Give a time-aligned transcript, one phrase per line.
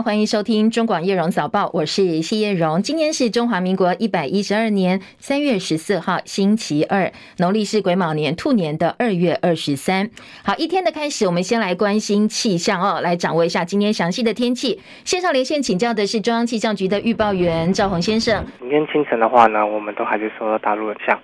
[0.00, 2.82] 欢迎收听中广叶荣早报，我是谢叶荣。
[2.82, 10.10] 今天是中华民国一百一十二年三月十四号，星期二，农历是癸卯年兔年的二月二十三。
[10.42, 14.80] 好，一天的开始，我们先来关心气象哦，来掌握一下今天详细的天气。
[15.04, 18.44] 线上连线请教的是中央气象局的预报员赵宏先生。
[18.60, 21.18] 今天清晨的话呢，我们都还是受到大陆的降。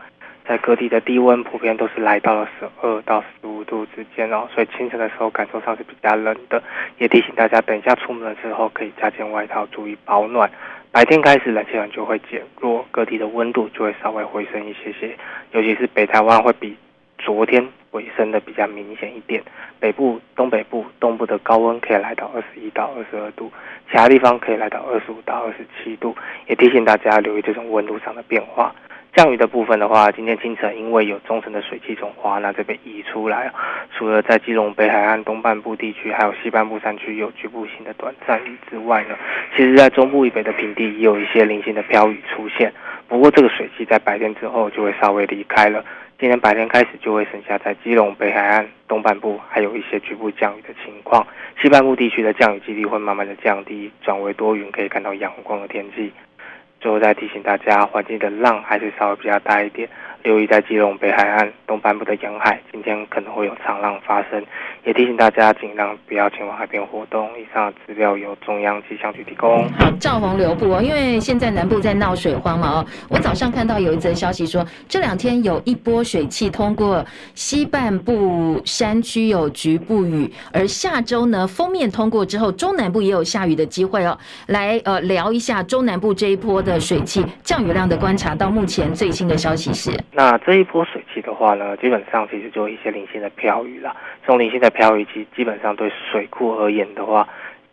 [0.48, 6.62] 在各地的低温普遍都是来到了十二到十五度之间哦，所以清晨的时候感受上是比较冷的，
[6.96, 10.50] 也提醒大家等一下出门的时候可以加件外套，注意保暖。
[10.90, 15.14] 白天开始冷气团就会减弱，各地的温度就会稍微回升一些些，
[15.52, 16.74] 尤其是北台湾会比
[17.18, 19.42] 昨天回升的比较明显一点，
[19.78, 23.52] 北部、东北部、东部的高温可以来到二十一到二十二度，
[23.90, 28.74] 其他地方可以来到二十五到二十七度，也提醒大家留意这种温度上的变化。
[29.18, 33.52] 降雨的部分的话，今天清晨因为有中层的水汽从华南这边移出来，
[33.90, 39.16] 除了在基隆北海岸东半部地区，还有西半部山区有局部性的短暂雨之外呢，
[39.56, 42.72] 其实在中部以北的平地也有一些零星的飘雨出现。
[43.08, 45.84] 不过这个水汽在白天之后就会稍微离开了，
[46.20, 51.26] 今天白天开始就会剩下在基隆北海岸东半部还有一些局部降雨的情况，
[51.60, 56.12] 西半部地区的降雨几率会慢慢的降低，转为多云，可以看到阳光的天气。
[56.80, 59.88] 最后再提醒大家，环境的浪还是稍微比较大一点。
[60.22, 64.44] 留意在基隆北海岸东半部的沿海，今天可能会有长浪发生，
[64.84, 67.28] 也提醒大家尽量不要前往海边活动。
[67.38, 69.68] 以上资料由中央气象局提供。
[69.78, 72.86] 好，赵宏留步哦，因为现在南部在闹水荒嘛哦。
[73.08, 77.04] 我早上看到有一则消息说，这两天有一波水汽通过
[77.34, 84.18] 西半部山区有局部雨，而下周呢，锋面通过之后，中南部也有下雨的机会哦。
[84.46, 89.90] 来呃聊一下中南部这一波的水汽降雨量的观察，到目前最新的消息是。
[90.10, 93.94] 那这一波水汽的话呢，基本上其实就一些零星的飘雨啦。
[94.22, 97.28] 这种零星的飘雨，其基本上对水库而言的话，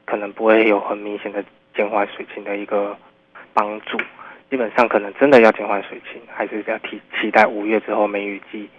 [0.05, 1.44] 可能不会有很明显的
[1.75, 2.95] 减缓水情的一个
[3.53, 3.97] 帮助。
[4.50, 8.69] 基本上可能真的要减缓水情，还是要期期待五月之后梅雨季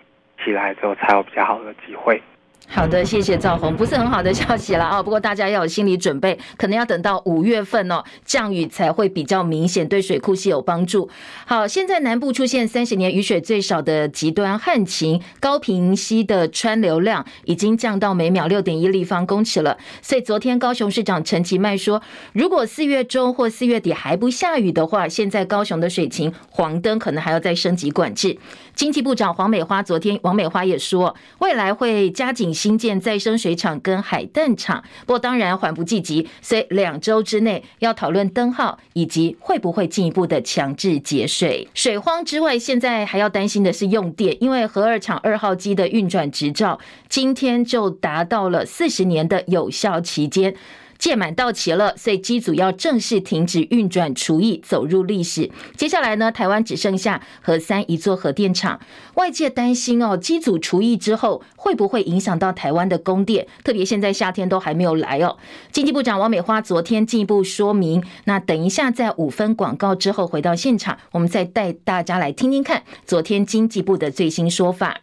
[0.45, 2.22] 起来之后才有比较好的机会。
[2.69, 5.03] 好的，谢谢赵宏，不是很好的消息了啊。
[5.03, 11.09] 不过大家要有心理准备，可能要等到五月份哦，降雨才会比较明显，对水库是有帮助。
[11.47, 19.78] 好，现在南部出现三十年雨水最少的极端旱情，高屏溪的川流量已经降到每秒六点一立方公尺了。
[20.03, 22.03] 所以昨天高雄市长陈其迈说，
[22.34, 28.37] 如果四月中或四月底还不下雨的话，现在高雄的水情黄灯可能还要再升级管制。
[28.77, 32.47] 经济部长黄美花昨天，黄美花也说，未来会加紧。
[32.53, 41.69] 新建再生水厂跟海淡厂，不过当然缓不济急，所以两周之内要讨论灯号以及会不会进一步的强制节水。
[41.75, 50.55] 水荒之外，现在还要担心的是用电，因为核二厂二号机的运转执照今天就达到了四十年的有效期间。
[50.99, 55.51] 届满到期了，所以机组要正式停止运转除役，走入历史。
[55.77, 58.81] 接下来呢，台湾只剩下核三一座核电厂，
[59.15, 63.47] 外界担心哦，机组除役之后会不会影响到台湾的供电？
[63.62, 65.37] 特别现在夏天都还没有来哦。
[65.71, 75.01] 经济部长王美花昨天进一步说明，那等一下在五分广告之后回到现场，我们再带大家来听听看昨天经济部的最新说法。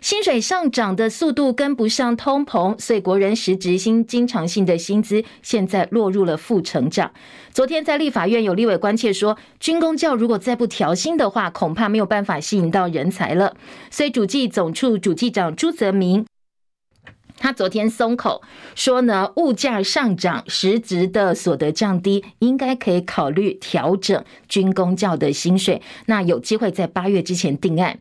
[0.00, 7.10] 薪水上涨的速度跟不上通膨，所以国人实质薪经常性的薪资现在落入了负成长。
[7.52, 13.56] 昨天在立法院有立委关切说，军公教如果再不调薪的话，恐怕没有办法吸引到人才了。
[13.90, 16.24] 所以主计总处主计长朱泽明，
[17.36, 18.42] 他昨天松口
[18.76, 27.98] 说呢，物价上涨，实质的所得降低，应该可以考虑调整军公教的薪水，那有机会在八月之前定案。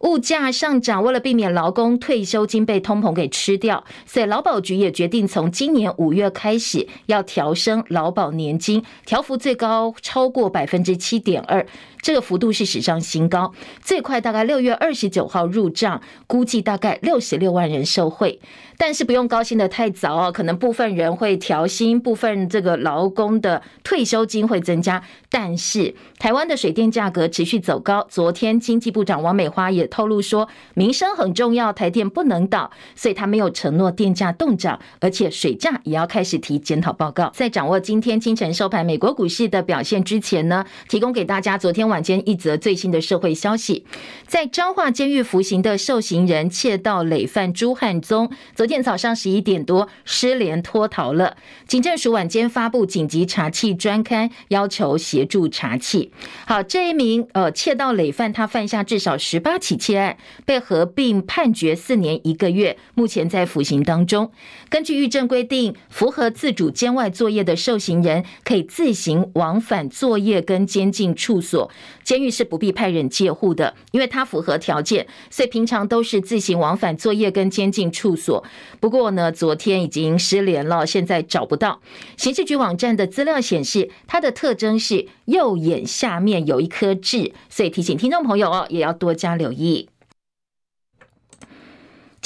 [0.00, 11.66] 物价上涨，为了避免劳工退休金被通膨给吃掉，所以劳保局也决定从今年五月开始要调升劳保年金，调幅最高超过百分之七点二。
[12.06, 13.52] 这个幅度是史上新高，
[13.82, 18.40] 最快大概六月二十九号入账，估计大概六十六万人受惠。
[18.78, 25.02] 但是不用高兴得太早哦，可能部分人会调薪，部分这个劳工的退休金会增加。
[25.30, 37.32] 但是台湾的水电价格持续走高，昨天经济部长王美花也透露说，民生很重要，台电不能倒，所以他没有承诺电价动涨，而且水价也要开始提检讨报告。
[37.34, 41.95] 在掌握今天清晨收盘美国股市的表现之前呢，提供给大家昨天晚。
[41.96, 43.86] 晚间一则最新的社会消息，
[44.26, 51.38] 在彰化监狱服刑的受刑人窃盗累犯朱汉宗，昨天早上十一点多失联脱逃了。
[51.66, 56.10] 警政署晚间发布紧急查缉专刊，要求协助查缉。
[56.46, 64.30] 好，这一名呃窃盗累犯，他犯下至少十八起窃案，被合并判决四年一个月，目前在服刑当中。
[64.68, 71.70] 根据狱政规定，符合自主监外作业的受刑人可以自行往返作业跟监禁处所，
[72.02, 78.44] 监狱是不必派人监护的，因为他符合条件，所以平常都是自行往返作业跟监禁处所。
[78.80, 81.80] 不过呢，昨天已经失联了，现在找不到。
[82.16, 89.88] 刑事局网站的资料显示，他的特征是右眼下面有一颗痣，所以提醒听众朋友哦，也要多加留意。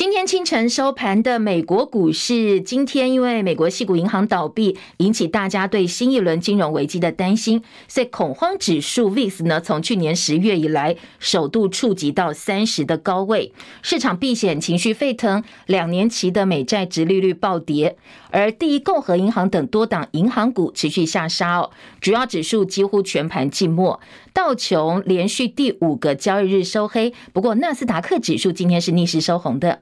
[0.01, 13.53] 今天清晨收盘的美国股市，今天因为美国矽谷银行倒闭，引起大家对新一轮金融危机的担心，所以恐慌指数 VIX 呢，从去年十月以来首度触及到三十的高位，
[13.83, 17.99] 市场避险情绪沸腾，两年期的美债殖利率暴跌，
[18.31, 21.71] 而第一共和银行等多档银行股持续下杀哦，
[22.01, 24.01] 主要指数几乎全盘静默。
[24.33, 29.81] 道琼连续第五个交易日收黑，不过纳斯达克指数今天是逆势收红的。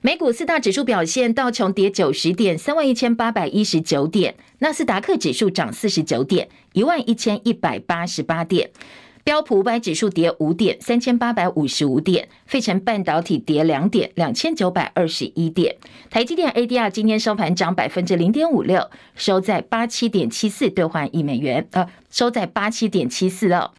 [0.00, 8.68] 美股四大指数表现，道琼跌九十点，三万一千八百一十九点；纳斯达克指数涨四十九点，一万一千一百八十八点；
[9.28, 15.74] 标普五百指数跌五点，三千八百五十五点；费城半导体跌两点，两千九百二十一点；
[16.08, 23.72] 台积电 ADR 今天收盘涨百分之零点五六，收在八七点七四兑换一美元，呃，收在八七点七四哦。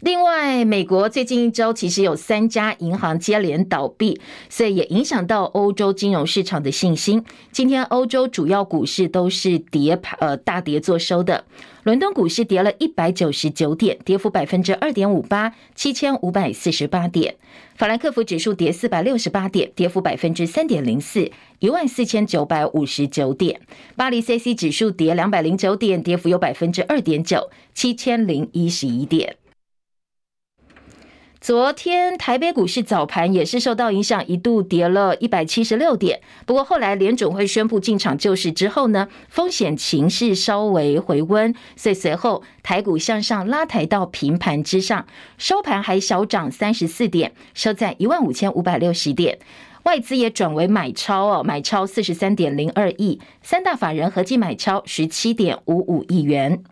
[0.00, 7.24] 另外，美国最近一周其实有三家银行接连倒闭，所以也影响到欧洲金融市场的信心。
[7.50, 11.44] 今天欧洲主要股市都是跌，呃，大跌作收的。
[11.84, 17.36] 伦敦股市跌了一百九十九点，跌幅百分之二点五八，七千五百四十八点。
[17.76, 21.30] 法兰克福指数跌四百六十八点，跌幅百分之三点零四，
[21.60, 23.60] 一万四千九百五十九点。
[23.94, 29.36] 巴黎 CAC 指数跌两百零九点，跌幅有百分之二点九，七千零一十一点。
[31.46, 36.20] 昨天台北股市早盘也是受到影响，一度跌了一百七十六点。
[36.44, 45.06] 不过后来联准会宣布进场救市之后呢，风险情势稍微回温，所以随后台股向上拉抬到平盘之上，
[45.38, 49.38] 收盘还小涨三十四点，收在一万五千五百六十点。
[49.84, 56.64] 外资也转为买超哦，买超四十三点零二亿，三大法人合计买超十七点五五亿元。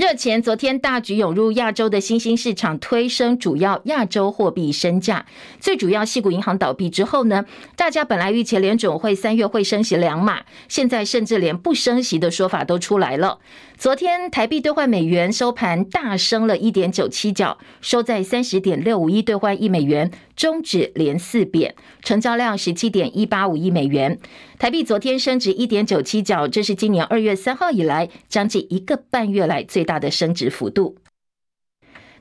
[0.00, 5.26] 热钱昨天大举涌入亚洲的新兴市场，推升主要亚洲货币身价。
[5.60, 7.44] 最主要，系股银行倒闭之后呢，
[7.76, 13.40] 大家本来预期联总会三月会升息两码，现在甚至连不升息的说法都出来了。
[13.80, 24.18] 昨天台币兑换美元收盘大升了一点九七角，收在三十点六五一兑换一美元，中指连四贬，成交量十七点一八五亿美元。
[24.58, 30.96] 台币昨天升值一点九七角，这是今年二月三号以来将近一个半月来最大的升值幅度。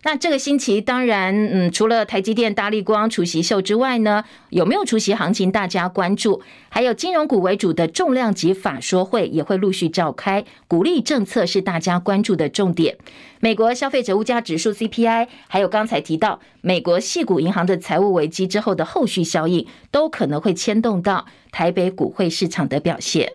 [0.04, 6.42] 那这个星期，当然，嗯，除了台积电、大立光除息秀之外呢，有没有除息行情，大家关注。
[6.69, 12.98] 还有金融股为主的重量级法说会也会陆续召开，鼓励政策是大家关注的重点。
[13.42, 23.34] 美国消费者物价指数 CPI，还有刚才提到美国系股银行的财务危机之后的后续效应，都可能会牵动到台北股汇市场的表现。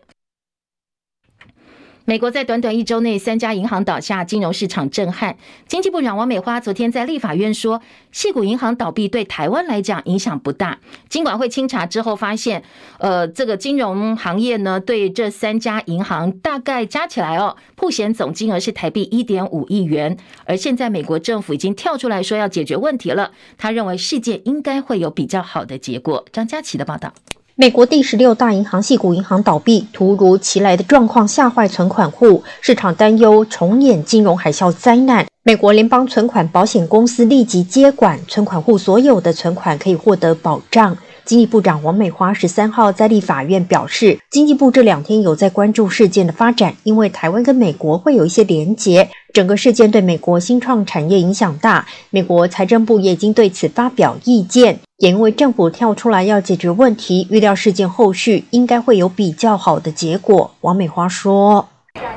[2.06, 5.38] 美国在短短一周内，三家银行倒下，金融市场震撼。
[5.66, 7.80] 经济部长王美花昨天在立法院说，
[8.12, 10.78] 矽谷银行倒闭对台湾来讲影响不大。
[11.08, 12.62] 金管会清查之后发现，
[12.98, 20.18] 呃，这个金融行业呢，对这三家银行大概加起来哦，曝险总金额是台币一点五亿元。
[20.44, 26.26] 而现在美国政府已经跳出来说要解决问题了，他认为事件应该会有比较好的结果。
[26.30, 27.14] 张佳琪的报道。
[27.56, 35.24] 美国第十六大银行系股银行倒闭，突如其来的状况吓坏存款户，市场担忧重演金融海啸灾难。
[35.44, 40.96] 美国联邦存款保险公司立即接管存款户所有的存款，可以获得保障。
[41.24, 51.86] 经济部长王美花十三号在立法院表示，经济部这两天有在关注事件的发展，因为台湾跟美国会有一些连结，整个事件对美国新创产业影响大。
[52.10, 60.50] 美国财政部也已经对此发表意见，也因为政府跳出来要解决问题，预料事件后续应该会有比较好的结果。
[60.60, 61.66] 王美花说：“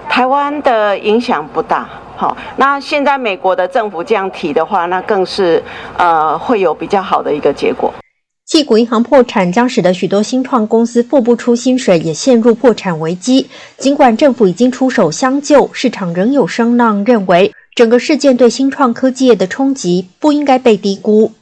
[0.10, 1.88] 台湾的影响不大，
[2.18, 5.64] 好，那现在美国的政府这样提的话，那更是
[5.98, 7.94] 呃会有比较好的一个结果。”
[8.50, 13.50] 矽谷银行破产将使得许多新创公司付不出薪水，也陷入破产危机。
[13.78, 21.34] 尽管政府已经出手相救，市场仍有声浪认为，整个事件对新创科技业的冲击不应该被低估。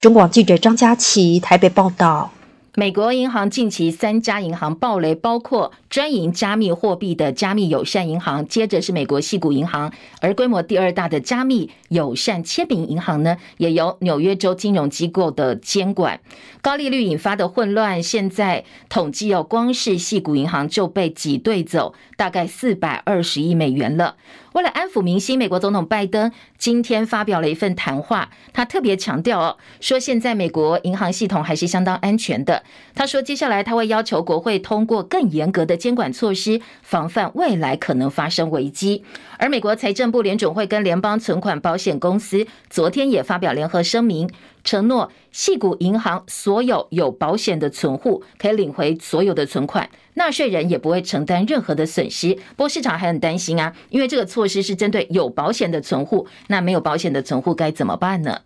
[0.00, 2.30] 中广记者张佳琪台北报道。
[2.74, 16.18] 美国银行近期三家银行暴雷，包括专营加密货币的加密友善银行，接着是美国矽谷银行，而规模第二大的加密友善签名银行呢，也由纽约州金融机构的监管。
[16.62, 24.16] 高利率引发的混乱，现在统计哦，光是矽谷银行就被挤兑走大概四百二十亿美元了。
[24.52, 32.62] 为了安抚民心，美国总统拜登今天发表了一份谈话，他特别强调哦，说现在美国银行系统还是相当安全的。
[32.94, 39.04] 他说，接下来他会要求国会通过更严格的监管措施，防范未来可能发生危机。
[39.38, 44.30] 而美国财政部、联准会跟联邦存款保险公司昨天也发表联合声明，
[44.64, 49.88] 承诺系股银行所有有保险的存户可以领回所有的存款。
[50.14, 58.40] 纳税人也不会承担任何的损失，不过市场还很担心啊，因为这个措施是针对有保险的存户，那没有保险的存户该怎么办呢？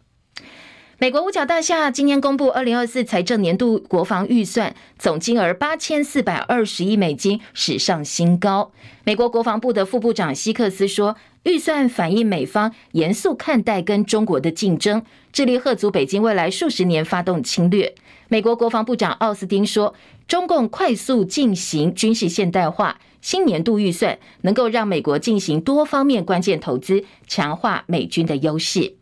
[0.98, 8.72] 美国五角大厦今年公布二零二四财政年度国防预算总金额八千四百二十亿美金，史上新高。
[9.04, 15.02] 美国国防部的副部长希克斯说，预算反映美方严肃看待跟中国的竞争，
[15.34, 17.94] 致力吓阻北京未来数十年发动侵略。
[18.28, 19.94] 美国国防部长奥斯汀说，
[20.26, 28.94] 中共快速进行军事现代化，新年度预算能够让美国进行多方面关键投资，强化美军的优势。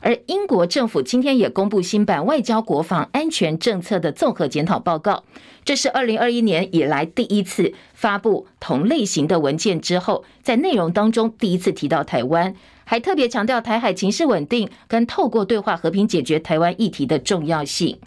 [0.00, 5.24] 而英国政府今天也公布新版外交国防安全政策的综合检讨报告，
[5.64, 12.54] 这是二零二一年以来第一次发布同类型的文件之后，在内容当中第一次提到台湾，
[12.84, 17.98] 还特别强调台海情势稳定跟透过对话和平解决台湾议题的重要性。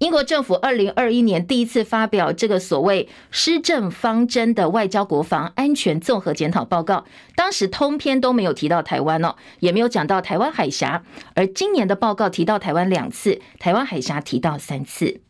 [0.00, 7.04] 英国政府二零二一年第一次发表这个所谓施政方针的外交国防安全综合检讨报告，
[7.36, 11.04] 当时通篇都没有提到台湾哦，也没有讲到台湾海峡。
[11.34, 15.20] 而今年的报告提到台湾两次，台湾海峡提到三次。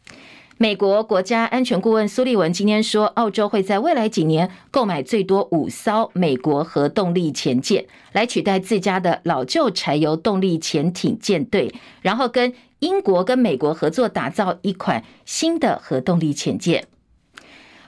[0.57, 12.55] 美国国家安全顾问苏利文今天说，澳洲会在未来几年购买最多五艘美国核动力潜舰，来取代自家的老旧柴油动力潜艇舰队，然后跟。
[12.81, 16.87] 英国跟美国合作打造一款新的核动力潜舰。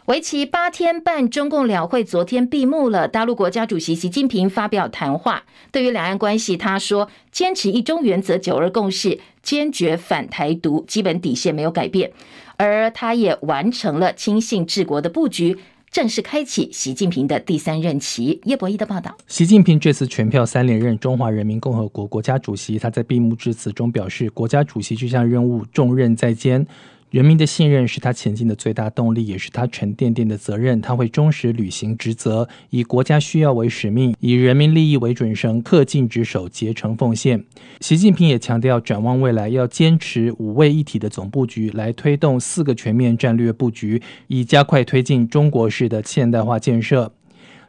[0.06, 3.06] 为期八天半，中共两会昨天闭幕了。
[3.06, 12.12] 大陆国家主席习近平发表谈话，对于两岸关系，他说：“坚持一中原则、九二共识，坚决反台独，基本底线没有改变。”
[12.58, 15.58] 而他也完成了亲信治国的布局。
[15.92, 18.40] 正式开启习近平的第三任期。
[18.44, 19.14] 叶博弈的报道。
[19.26, 26.66] 习近平这次全票三连任中华人民共和国国家主席，他在闭幕致辞中表示，国家主席这项任务重任在肩。
[27.12, 30.80] 人民的信任是他前进的最大动力，也是他沉甸甸的责任。
[30.80, 37.44] 他会忠实履行职责，以国家需要为使命，以人民利益为准绳，恪尽职守，竭诚奉献。
[37.80, 47.12] 习近平也强调，展望未来，要坚持五位一体的总布局，来推动四个全面战略布局，以加快推进中国式的现代化建设。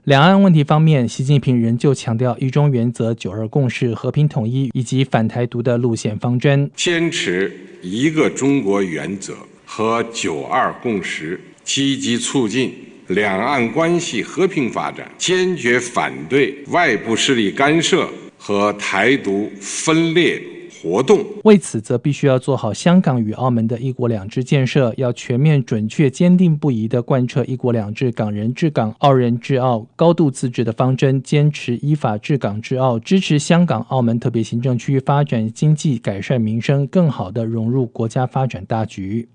[0.05, 7.49] 两岸问题方面，习近平仍旧强调一中原则、九二共识、和平统一以及反台独的路线方针，坚持
[7.81, 9.33] 一个中国原则
[9.63, 12.73] 和九二共识，积极促进
[13.07, 20.41] 两岸关系和平发展，坚决反对外部势力干涉和台独分裂。
[20.83, 39.29] 活动为此，则必须要做好香港与澳门的一国两制建设，要全面、准确、坚定不移地贯彻一国两制、港人治港、澳人治澳、高度自治的方针，坚持依法治港治澳，支持香港、澳门特别行政区发展经济、改善民生，更好地融入国家发展大局。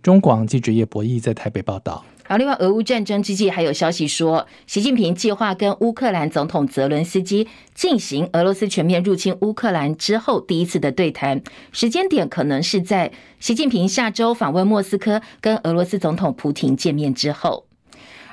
[0.00, 2.04] 中广记者叶博弈在台北报道。
[2.28, 11.42] 然后另外，俄乌战争之际，还有消息说，习近平计划跟乌克兰总统泽伦斯基进行俄罗斯全面入侵乌克兰之后第一次的对谈，
[11.72, 17.67] 时间点可能是在习近平下周访问莫斯科，跟俄罗斯总统普廷见面之后。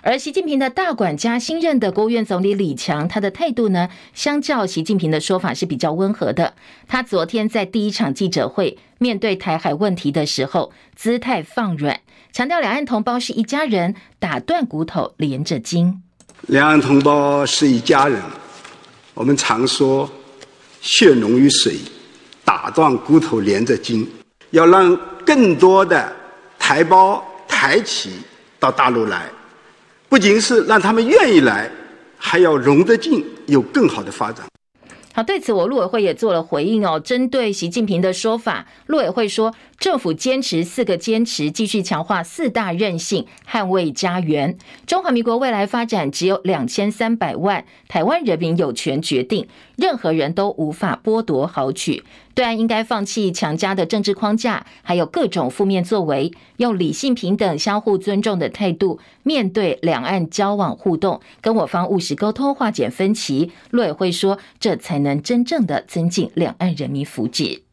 [0.06, 6.54] 而习近平的大管家新任的国务院总理李强，他的态度呢，相较习近平的说法是比较温和的。
[6.88, 16.04] 他昨天在第一场记者会面对台海问题的时候，姿态放软，强调两岸同胞是一家人，打断骨头连着筋。
[16.42, 18.22] 两岸同胞是一家人，
[19.16, 20.08] 我们常说
[20.82, 21.78] 血浓于水，
[22.44, 24.08] 打断骨头连着筋，
[24.52, 24.96] 要让
[25.26, 26.16] 更多的
[26.60, 28.12] 台胞台企
[28.60, 29.26] 到大陆来。
[30.08, 31.70] 不仅是让他们愿意来，
[32.18, 34.46] 还要融得进，有更好的发展。
[35.14, 37.00] 好，对此我陆委会也做了回应哦。
[37.00, 44.58] 针对习近平的说法，陆委会说，政府坚持四个坚持，继续强化四大韧性，捍卫家园。
[44.88, 52.04] 中华民国未来发展只有两千三百万，台湾人民有权决定，任何人都无法剥夺豪取。
[52.34, 63.52] 对岸应该放弃强加的政治框架，还有各种负面作为，用理性、平等、相互尊重的态度面对两岸交往互动，跟我方务实沟通，化解分歧。
[63.70, 67.65] 陆委会说，这才能真正的增进两岸人民福祉。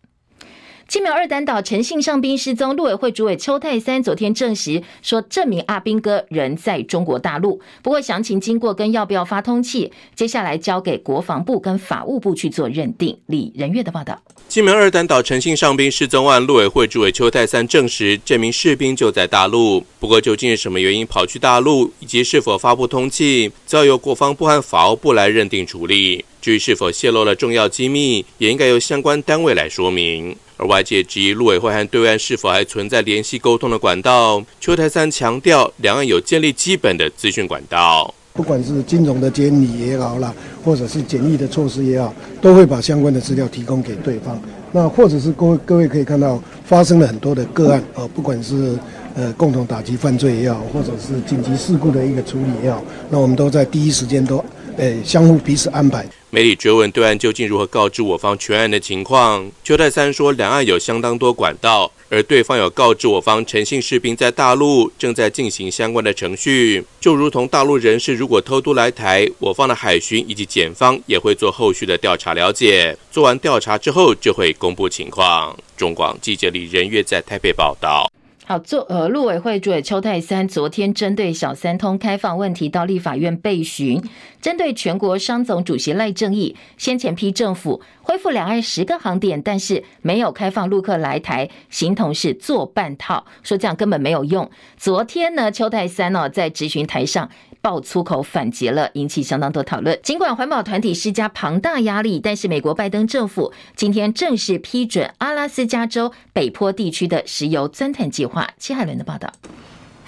[0.92, 7.58] 金门二胆岛陈姓上兵失踪，陆委会主委邱泰三昨天证实说，这名阿兵哥人在中国大陆。
[7.80, 13.18] 不过详情经过跟要不要发通气，接下来交给国防部跟法务部去做认定。
[13.24, 14.20] 李仁月的报道。
[14.48, 19.82] 金门二胆岛陈姓上兵失踪案，陆委会主委邱泰三证实，这名士兵就在大陆。
[19.98, 26.22] 不过究竟是什么原因跑去大陆，以及是否发布通缉，则由国防部和法务部来认定处理。
[26.42, 30.36] 至于是否泄露了重要机密，也应该由相关单位来说明。
[30.56, 38.12] 而外界质疑陆委会和对岸是否还存在联系沟通的管道，邱台三强调，两岸有建立基本的资讯管道。
[38.32, 40.34] 不管是金融的监理也好啦，
[40.64, 44.36] 或者是检疫的措施也好，都会把相关的资料提供给对方。
[44.72, 48.76] 那或者是各位各位可以看到，发生了很多的个案啊，不管是
[49.14, 54.44] 呃共同打击犯罪也好，或者是紧急事故的一个处理也好，那我们都在第一时间都。
[54.78, 56.06] 诶，相互彼此安排。
[56.34, 75.54] 媒体追问对岸究竟如何告知我方全案的情况，邱泰三说，两岸有相当多管道，而对方有告知我方陈姓士兵在大陆正在进行相关的程序，就如同大陆人士如果偷渡来台，我方的海巡以及检方也会做后续的调查了解，做完调查之后就会公布情况。
[75.76, 78.10] 中广记者李仁月在台北报道。
[78.44, 84.02] 好，做呃，陆委会主委邱泰三昨天针对小三通开放问题到立法院备询，
[84.40, 94.50] 针对全国商总主席赖正义先前批政府恢复两岸十个航点，但是没有开放陆客来台，形同是做半套，说这样根本没有用。
[94.76, 97.30] 昨天呢，邱泰三呢在质询台上。
[97.62, 99.98] 爆粗口反击了，引起相当多讨论。
[100.02, 108.50] 尽管环保团体施加庞大压力，但是美国拜登政府今天正式批准阿拉斯加州北坡地区的石油钻探计划。
[108.58, 109.32] 戚海伦的报道。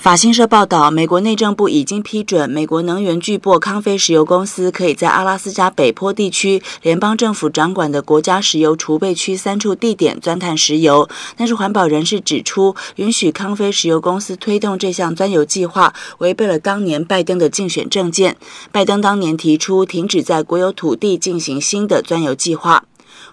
[0.05, 11.09] 法新社报道，美国内政部已经批准美国能源巨擘康菲石油公司可以在阿拉斯加北坡地区联邦政府掌管的国家石油储备区三处地点钻探石油。
[11.39, 18.37] 但是环保人士指出，允许康菲石油公司推动这项钻油计划，违背了当年拜登的竞选政见。
[18.71, 22.85] 拜登当年提出停止在国有土地进行新的钻油计划。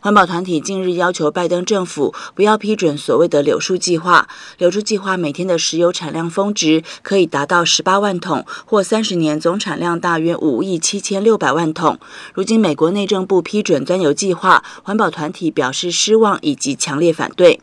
[0.04, 4.28] 环保团体近日要求拜登政府不要批准所谓的柳树计划。
[4.58, 12.00] 柳树计划每天的石油产量峰值可以达到十八万桶，或三十年总产量大约五亿七千六百万桶。
[12.34, 17.60] 如今美国内政部批准钻油计划，环保团体表示失望以及强烈反对。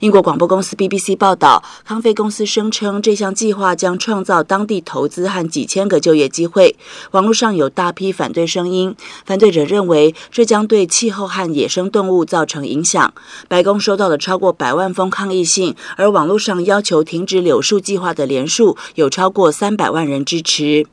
[0.00, 6.76] 英国广播公司 BBC 报道，康菲公司声称这项计划将创造当地投资和几千个就业机会。
[7.10, 13.12] 网络上有大批反对声音，反对者认为这将对气候和野生动物造成影响。
[13.48, 20.86] 白宫收到了超过百万封抗议信，而网络上要求停止柳树计划的连署有超过三百万人支持。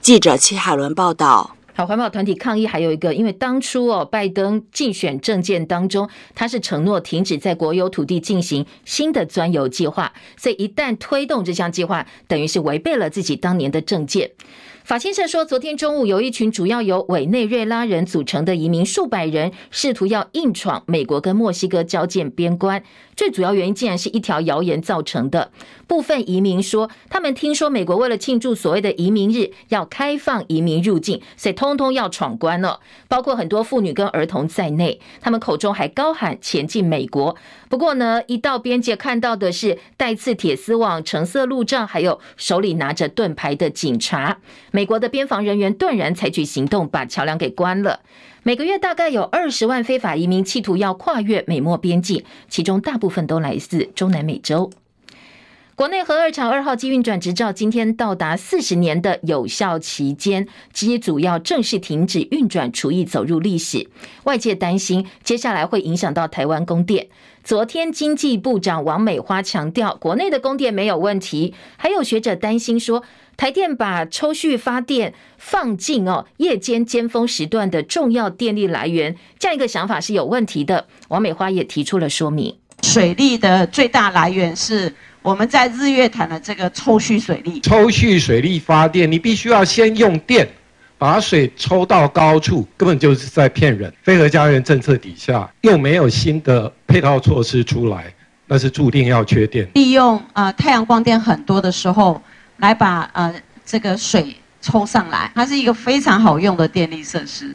[0.00, 1.56] 记者戚海伦报道。
[1.74, 14.30] 好，环保团体抗议还有一个，因为当初哦，拜登竞选政见当中，他是承诺停止在国有土地进行新的钻油计划，所以一旦推动这项计划，等于是违背了自己当年的政见。
[14.84, 22.82] 法新社说，昨天中午有一群主要由委内瑞拉人组成的移民数百人，试图要硬闯美国跟墨西哥交界边关。
[23.14, 25.52] 最主要原因竟然是一条谣言造成的。
[25.86, 35.00] 部分移民说，他们听说美国为了庆祝所谓的移民日，要开放移民入境，所以通通要闯关了，包括很多妇女跟儿童在内。
[35.20, 37.36] 他们口中还高喊前进美国。
[37.68, 44.38] 不过呢，一到边界看到的是带刺铁丝网、橙色路障，还有手里拿着盾牌的警察。
[44.72, 48.00] 美国的边防人员断然采取行动，把桥梁给关了。
[48.42, 54.70] 每个月大概有二十万非法移民企图要跨越美墨边境，其中大部分都来自中南美洲。
[55.74, 63.88] 国内核二厂二号机运转执照今天到达四十年的有效期间，机组要正式停止运转，除役走入历史。
[64.24, 67.08] 外界担心接下来会影响到台湾供电。
[67.42, 71.54] 昨天经济部长王美花强调，国内的供电没有问题。
[71.76, 73.02] 还有学者担心说，
[73.36, 80.86] 台电把抽蓄发电放进哦夜间尖峰时段的重要电力来源，这样一个想法是有问题的。
[81.08, 84.92] 王美花也提出了说明，水利的最大来源是。
[85.22, 90.48] 我们在日月潭的这个抽蓄水利，抽蓄水利发电，你必须要先用电
[90.98, 93.92] 把水抽到高处，根本就是在骗人。
[94.02, 98.12] 非核家园政策底下又没有新的配套措施出来，
[98.48, 99.64] 那是注定要缺电。
[99.74, 102.20] 利用啊、呃、太阳光电很多的时候，
[102.62, 107.54] 来把呃这个水抽上来，它是一个非常好用的电力设施。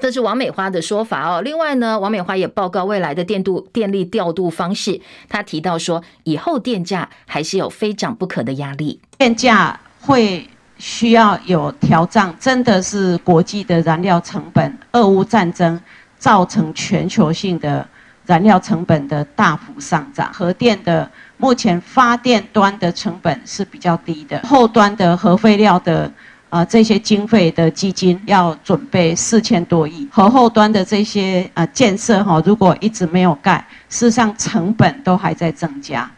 [0.00, 1.42] 这是王美花的说法哦。
[1.42, 5.00] 另外呢，王美花也报告未来的电度电力调度方式。
[5.28, 15.80] 她提到说，以后电价还是有非涨不可的压力，电价会需要有调涨，真的是国际的燃料成本、俄乌战争
[16.18, 17.86] 造成全球性的
[18.26, 20.32] 燃料成本的大幅上涨。
[20.32, 21.08] 核电的
[21.40, 26.12] 目前发电端的成本是比较低的，后端的核废料的。
[26.50, 36.10] 啊、这些经费的基金要准备四千多亿，核后端的这些啊建设哈，如果一直没有盖，事实上成本都还在增加。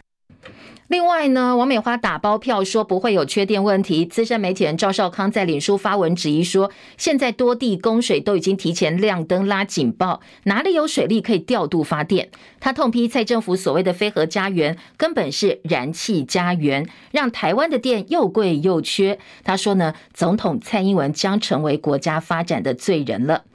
[0.93, 4.05] 另外呢，王美花打包票说不会有缺电问题。
[4.05, 12.29] 资深媒体人赵少康在脸书发文质疑说，现在多地供水都已经提前亮灯拉警报，哪里有水力可以调度发电？
[12.59, 19.17] 他痛批蔡政府所谓的非核家园根本是燃气家园，让台湾的电又贵又缺。
[19.43, 23.45] 他说呢，总统蔡英文将成为国家发展的罪人了。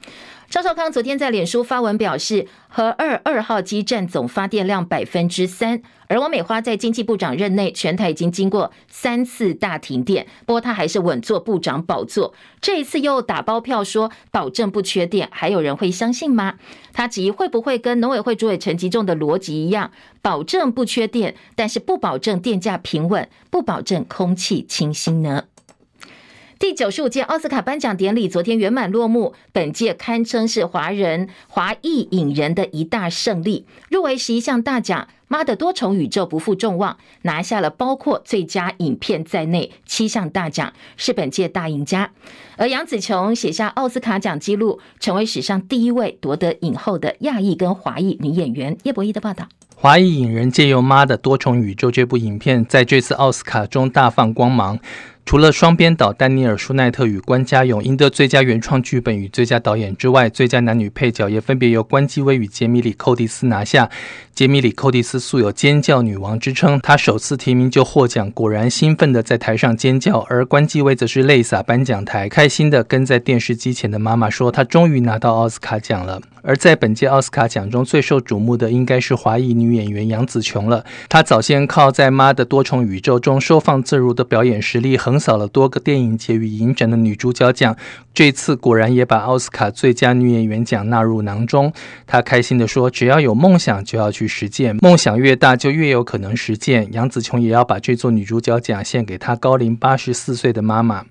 [0.49, 12.33] 赵少康昨天在脸书发文表示，核二二号机占总发电量百分之三，而王美花在经济部长任内，全台已经经过三次大停电，不过她还是稳坐部长宝座。
[12.59, 16.55] 这一次又打包票说保证不缺电，还有人会相信吗？
[16.93, 19.91] 他质疑会不会跟农委会主委陈吉仲的逻辑一样，
[20.23, 25.43] 保证不缺电，但是不保证电价平稳，不保证空气清新呢？
[26.59, 33.65] 第九十五届奥斯卡颁奖典礼昨天圆满落幕，本届堪称是华人华裔影人的一大胜利。
[33.89, 42.11] 入围十一项大奖，《妈的多重宇宙》不负众望，拿下了包括最佳影片在内七项大奖，是本届大赢家。
[42.57, 48.77] 而杨紫琼写下奥斯卡奖纪录，成为史上第一位夺得影后的亚裔跟华裔女演员。
[48.83, 49.47] 叶博弈的报道。
[49.77, 54.77] 华裔影人借由《妈的多重宇宙》这部影片，在这次奥斯卡中大放光芒。
[55.29, 63.91] 除了双编导丹尼尔·舒奈特与关家永赢得最佳原创剧本与最佳导演之外，最佳男女配角也分别由关继威与杰米里·寇蒂斯拿下。
[64.33, 80.85] 杰米里·寇蒂斯素有“尖叫女王”之称，她首次提名就获奖，果然兴奋地在台上尖叫；而关继威则是泪洒颁奖台，开心地跟在电视机前的妈妈说：“她终于拿到奥斯卡奖了。”而在本届奥斯卡奖中最受瞩目的，应该是华裔女演员杨紫琼了。
[81.07, 87.75] 她早先靠在《妈的多重宇宙》中收放自如的表演实力，横扫了多个电影节与影展的女主角奖。
[88.13, 91.71] 这次果然也把奥斯卡最佳女演员奖纳入囊中。
[92.05, 94.77] 她开心地说：“只要有梦想，就要去实践。
[94.81, 101.05] 梦想越大，就越有可能实践。”杨紫琼也要把这座女主角奖献给她高龄八十四岁的妈妈。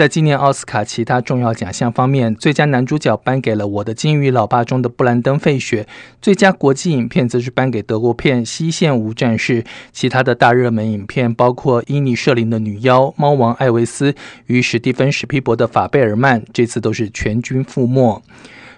[0.00, 5.86] 在今年奥斯卡其他重要奖项方面，最佳男主角颁给了《我的金鱼老爸》中的布兰登·费雪，
[6.22, 9.62] 最佳国际影片则是颁给德国片《西线无战事》。
[9.92, 14.12] 其他的大热门影片包括伊尼舍林的《女妖》、《猫王艾维斯》
[14.46, 18.22] 与史蒂芬·史皮伯的《法贝尔曼》，这次都是全军覆没。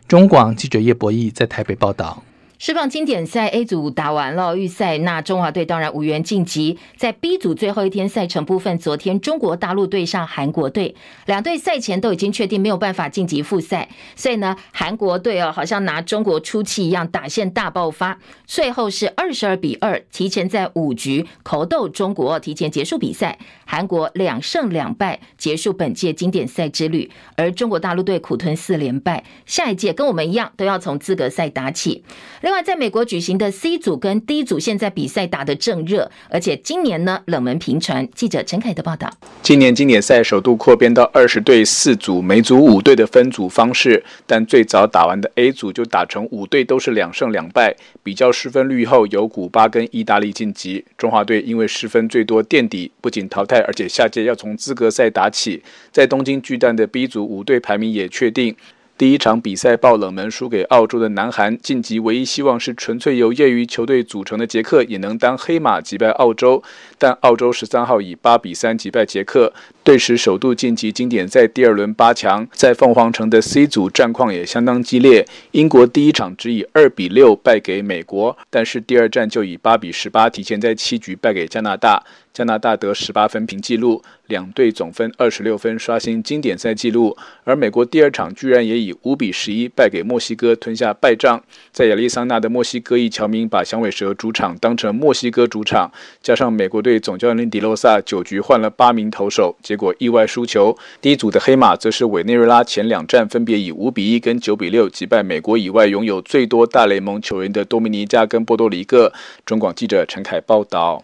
[0.09, 2.25] 中广记者叶博弈在台北报道。
[2.65, 6.79] 世棒经典赛 A 组打完了预赛，那中华队当然无缘晋级。
[6.97, 10.95] 在 B 组最后一天赛程部分，昨天中国大陆对上韩国队，
[11.27, 23.41] 两队赛前都已经确定没有办法晋级复赛，所以呢，韩国队哦好像拿中国出气一样，打线大爆发，最后是二十二比二，提前在五局口斗中国，提前结束比赛。
[23.65, 32.05] 韩国两胜两败结束本届经典赛之旅，而中国大陆队苦吞四连败，下一届跟我们一样都要从资格赛打起。
[32.43, 38.07] 另另外，在美国举行的 C 组跟 D 组现在比赛打得正热，而且今年呢冷门频传。
[38.15, 39.11] 记者陈凯的报道，
[39.41, 50.85] 今年经典赛首度扩编到二十队四组，每组五队的分组方式，但最早打完的 A 组就打成五队都是两胜两败，比较失分率后由古巴跟意大利晋级。
[50.99, 53.61] 中华队因为失分最多垫底，不仅淘汰。
[53.61, 58.55] 而且下届要从资格赛打起，在东京巨蛋的 B 组五队排名也确定。
[58.99, 66.63] 第一场比赛爆冷门输给澳洲的南韩晋级，唯一希望是纯粹由业余球队组成的捷克也能当黑马击败澳洲，
[67.03, 72.47] 但澳洲十三号以八比三击败捷克，队史首度晋级经典赛第二轮八强。
[72.53, 82.05] 在凤凰城的 C 组战况也相当激烈，英国第一场只以二比六败给美国，但是第二战就以八比十八提前在七局败给加拿大。
[82.33, 87.15] 加拿大得十八分平纪录，两队总分二十六分，刷新经典赛纪录。
[87.45, 91.43] 而美国第二场居然也以五比十一败给墨西哥，吞下败仗。
[91.73, 100.77] 在亚利桑那的墨西哥裔侨民把响尾蛇主场当成墨西哥主场，加上美国队队总教练迪洛萨九局换了八名投手，结果意外输球。
[101.01, 109.11] 第一组的黑马则是委内瑞拉，前两战分别以五比一跟九比六击败美国以外拥有最多大联盟球员的多米尼加跟波多黎各。
[109.47, 111.03] 中广记者陈凯报道。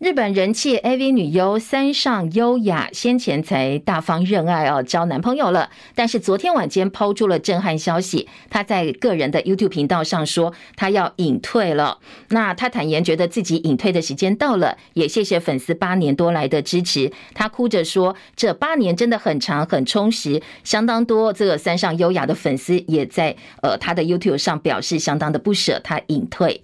[0.00, 5.68] 日本人气 AV 女优三上优雅先前才大方认爱哦，交男朋友了。
[5.94, 11.98] 但是昨天晚间抛出了震撼消息，她在个人的 YouTube 频道上说她要隐退了。
[12.30, 17.12] 那她坦言觉得自己隐退的时间到了，也谢谢粉丝八年多来的支持。
[17.34, 26.62] 她哭着说，这八年真的很长很充实，相当多这个三上优雅的粉丝也在呃她的 YouTube 上表示相当的不舍，她隐退。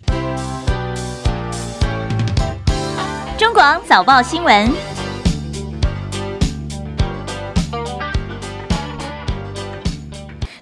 [3.89, 4.71] 早报新闻，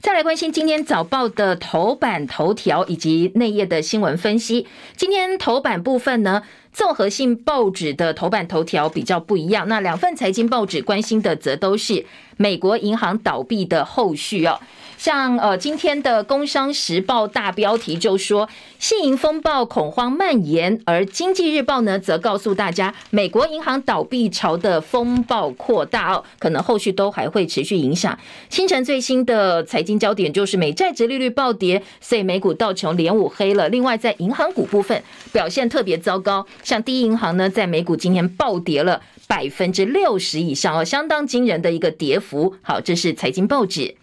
[0.01, 4.67] 再来关心今天早报的头版头条以及内页的新闻分析。
[4.97, 9.69] 今天头版部分呢，综合性报纸的头版头条比较不一样。
[9.69, 12.07] 那两份财经报纸关心的则都是
[12.39, 14.59] 美国银行倒闭的后续哦。
[15.05, 18.49] 像呃，今天的《工商时报》大标题就说
[18.81, 28.19] “信银风暴恐慌蔓延”，而《经济日报》呢则告诉大家，美国银行倒闭潮的风暴扩大哦，可能后续都还会持续影响。
[28.49, 33.69] 清晨最新的财经焦点就是美债殖利率暴跌，所以美股道琼连五黑了。
[33.69, 42.55] 另外，在银行股部分表现特别糟糕，像第一银行呢，在美股今天暴跌了百分之六十以上哦，相当惊人的一个跌幅。
[42.63, 43.97] 好，这是财经报纸。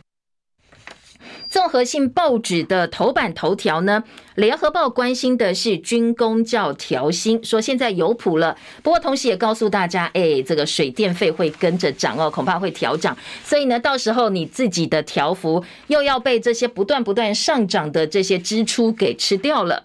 [1.51, 4.01] 综合性报纸的头版头条呢，
[4.35, 8.55] 联合报关心的是军工教调薪，说现在有谱了。
[8.81, 13.17] 不过同时也告诉大家，哎，这个水电费会跟着涨哦，恐怕会调涨。
[13.43, 19.83] 所以呢，到时候你自己的条幅又要被这些不断不断上涨的这些支出给吃掉了。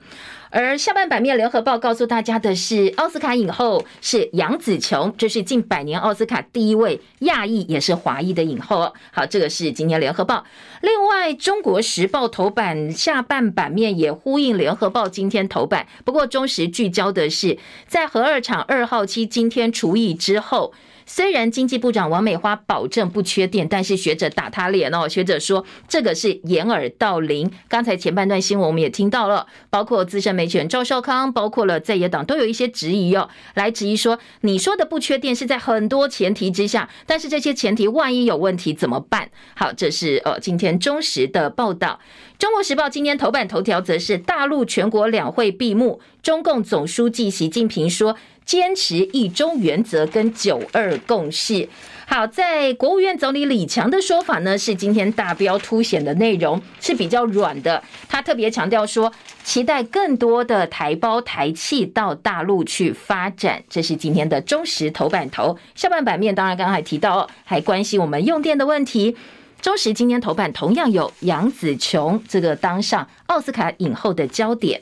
[0.59, 8.91] 而下半版面，《联合报》告诉大家的是，奥斯卡影后是杨紫琼，这是近百年奥斯卡第一位亚裔也是华裔的影后。
[9.13, 10.37] 好，这个是今天《联合报》。
[10.81, 20.73] 另外，《中国时报》头版下半版面也呼应《联合报》今天头版，不过中时聚焦的是在核二厂二号机今天除役之后。
[21.07, 25.09] 虽然经济部长王美花保证不缺电，但是学者打他脸哦。
[25.09, 27.51] 学者说这个是掩耳盗铃。
[27.69, 39.31] 刚才前半段新闻我们也听到了，包括资深媒体人赵少康，包括了在野党都有一些质疑哦，来质疑说你说的不缺电是在很多前提之下，但是这些前提万一有问题怎么办？
[39.55, 42.01] 好，这是呃今天中时的报道。
[42.37, 48.17] 中国时报今天头版头条则是大陆全国两会闭幕，中共总书记习近平说。
[48.47, 51.69] 坚持一中原则跟九二共识。
[52.07, 57.83] 好，在国务院总理李强的说法呢，是今天大标凸显的内容是比较软的。
[58.09, 63.65] 他特别强调说，期待更多的台胞台企到大陆去发展。
[63.69, 65.59] 这是今天的中时头版头。
[65.75, 69.17] 下半版面当然刚刚还提到，还关心我们用电的问题。
[69.61, 74.81] 中时今天头版同样有杨紫琼这个当上奥斯卡影后的焦点。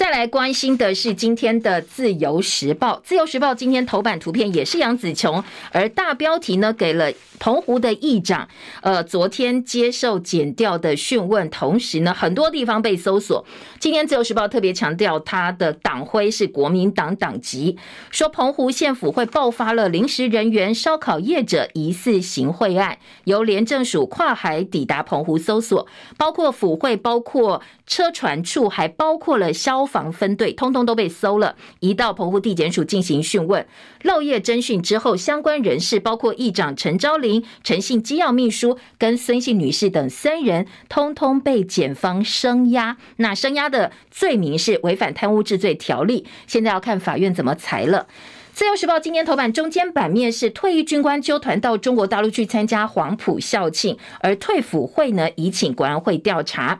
[0.00, 8.48] 再来关心的是今天的《自由时报》，《自由时报》今天头版图片也是杨紫琼，而大标题呢给了澎湖的议长，
[8.80, 13.44] 呃，昨天接受检调的讯问，同时呢很多地方被搜索。
[13.78, 17.76] 今天《自由时报》特别强调，他的党徽是国民党党籍，
[18.10, 25.86] 说澎湖县府会爆发了临时人员、烧烤业者疑似行贿案，由廉政署跨海抵达澎湖搜索，
[26.16, 29.89] 包括府会，包括车船处，还包括了消。
[29.90, 33.66] 防分队通通都被搜了，移到澎湖地检署进行讯问。
[34.02, 42.96] 漏夜侦讯之后，相关人士包括议长陈昭林、陈姓机要秘书跟孙姓女士等三人，通通被检方声押。
[43.16, 48.06] 那声押的罪名是违反贪污治罪条例，现在要看法院怎么裁了。
[48.52, 56.78] 自由时报今天头版中间版面是退役军官揪团到中国大陆去参加黄埔校庆，而退辅会呢已请国安会调查。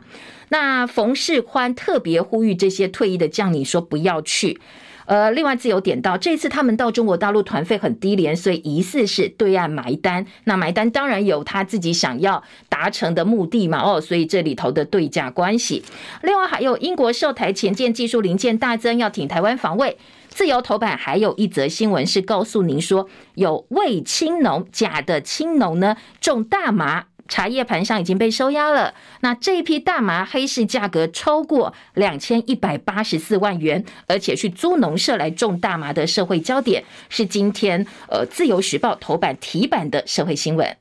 [0.51, 4.59] 那冯世宽特别呼吁这些退役的将领说不要去。
[5.05, 10.25] 呃，另外自由点到这次他们到中国大陆团费很低廉，所以疑似是对岸埋单。
[10.43, 15.83] 那埋单当然有他自己想要达成的目的嘛，哦，所以这里头的对价关系。
[16.21, 19.97] 另外还有英国售台前舰技术零件大增，要挺台湾防卫。
[20.29, 27.07] 自由头版还有一则新闻是告诉您说，有伪青农假的青农呢种大麻。
[27.31, 28.93] 茶叶盘上已经被收押了。
[29.21, 40.80] 那这一批大麻黑市价格超过两千一百八十四万元，而且去租农舍来种大麻的社会焦点，是今天呃自由时报头版题版的社会新闻。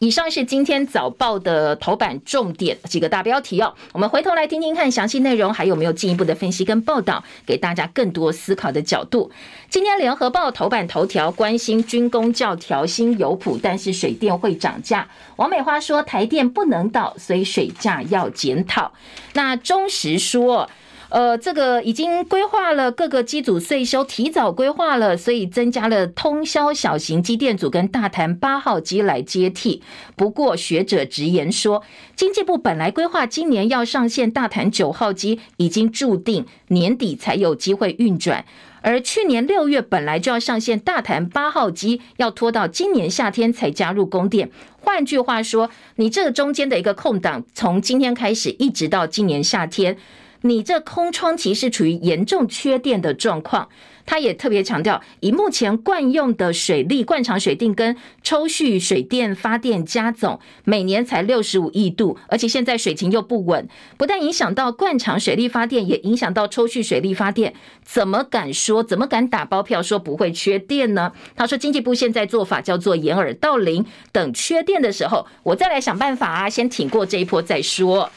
[0.00, 9.30] 以上是今天早报的头版重点几个大标题哦，我们回头来听听看详细内容，还有没有进一步的分析跟报道，给大家更多思考的角度。
[9.68, 15.08] 今天联合报头版头条关心军工教调薪有谱，但是水电会涨价。
[15.36, 18.92] 王美花说台电不能倒，所以水价要检讨。
[19.32, 20.70] 那中时说。
[21.10, 29.82] 呃，这个已经规划了各个机组岁修，提早规划了，所以增加了通霄小型机电组跟大潭八号机来接替。
[30.16, 31.82] 不过学者直言说，
[32.14, 38.44] 经济部本来规划今年要上线大潭九号机，已经注定年底才有机会运转，
[38.82, 44.50] 而去年六月本来就要上线大潭八号机，要拖到今年夏天才加入供电。
[44.82, 49.96] 换句话说，你这个中间的一个空档，从今天开始一直到今年夏天。
[50.42, 53.68] 你这空窗期是处于严重缺电的状况，
[54.06, 71.12] 他也特别强调，以目前惯用的水利惯常水电跟抽蓄水电发电加总，每年才六十五亿度，而且现在水情又不稳，不但影响到惯常水利发电，也影响到抽蓄水利发电，怎么敢说，怎么敢打包票说不会缺电呢？
[71.34, 78.10] 他说，经济部现在做法叫做掩耳盗铃，等缺电的时候，我再来想办法啊，先挺过这一波再说。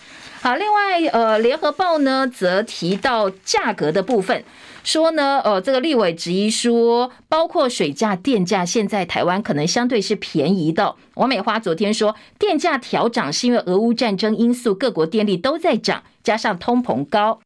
[0.43, 4.43] 好，另外，呃，联合报呢则提到价格的部分，
[4.83, 10.95] 说呢，呃，这个立委质疑说，包括水价、电价，现在台湾可能相对是便宜的。
[11.13, 17.39] 王美花昨天说，电价调涨是因为俄乌战争因素，各国电力都在涨，加上通膨高。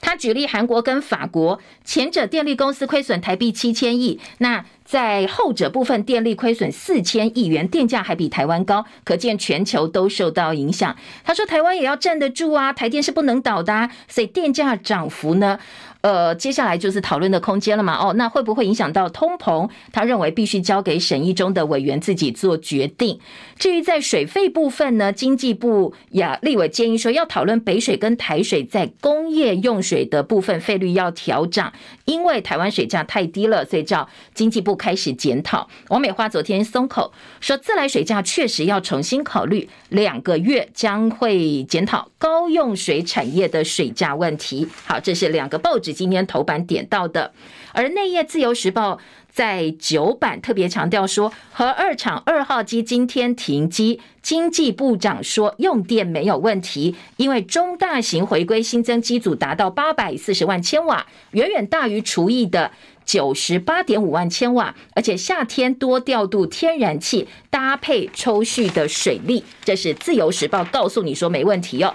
[0.00, 4.64] 他举例韩国跟法国，前者电力公司亏损台币七千亿，那。
[4.86, 10.96] 在后者部分，电力亏损四千亿元，电价还比台湾高，可见全球都受到影响。
[11.24, 15.58] 他说，台湾也要站得住啊，台电是不能倒的啊，所以电价涨幅呢？
[16.02, 17.96] 呃，接下来就是讨论的空间了嘛。
[17.96, 19.68] 哦，那会不会影响到通膨？
[19.90, 23.18] 他认为必须交给审议中的委员自己做决定。
[23.58, 31.72] 至于在水费部分呢，经济部呀立委建议说，要讨论北水跟台水在工业用水的部分费率要调涨，
[32.04, 35.68] 因为台湾水价太低了，所以叫经济部开始检讨。
[35.88, 44.68] 王美花昨天松口说，自来水价确实要重新考虑，两个月将会检讨高用水产业的水价问题。
[44.84, 45.92] 好，这是两个报纸。
[45.92, 47.32] 今天头版点到的，
[47.72, 48.98] 而内页自由时报
[49.30, 62.70] 在九版特别强调说，核二厂二号机今天停机，经济部长说用电没有问题，因为中大型回归新增机组达到八百四十万千瓦，远远大于除役的
[63.06, 71.94] 九十八点五万千瓦，而且夏天多调度天然气搭配抽蓄的水利，这是自由时报告诉你说没问题哦。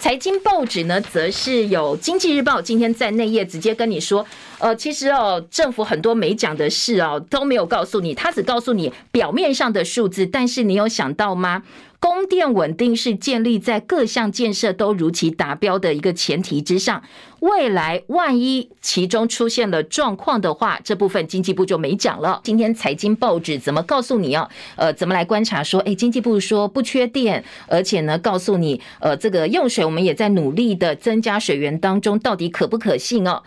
[0.00, 4.26] 财经报纸呢，则是有《经济日报》今天在内页直接跟你说，
[4.58, 11.62] 呃，其实哦，政府很多没讲的事哦，都没有告诉你，他只告诉你表面上的数字，但是你有想到吗？
[12.04, 17.02] 供电稳定是建立在各项建设都如期达标的一个前提之上。
[17.40, 22.42] 未来万一其中出现了状况的话，这部分经济部就没讲了。
[22.44, 24.46] 今天财经报纸怎么告诉你哦？
[24.76, 33.42] 呃，怎么来观察说，诶，经济部说不缺电，而且呢，告诉你，呃，这个用水我们也在努力的增加水源当中，到底可不可信哦？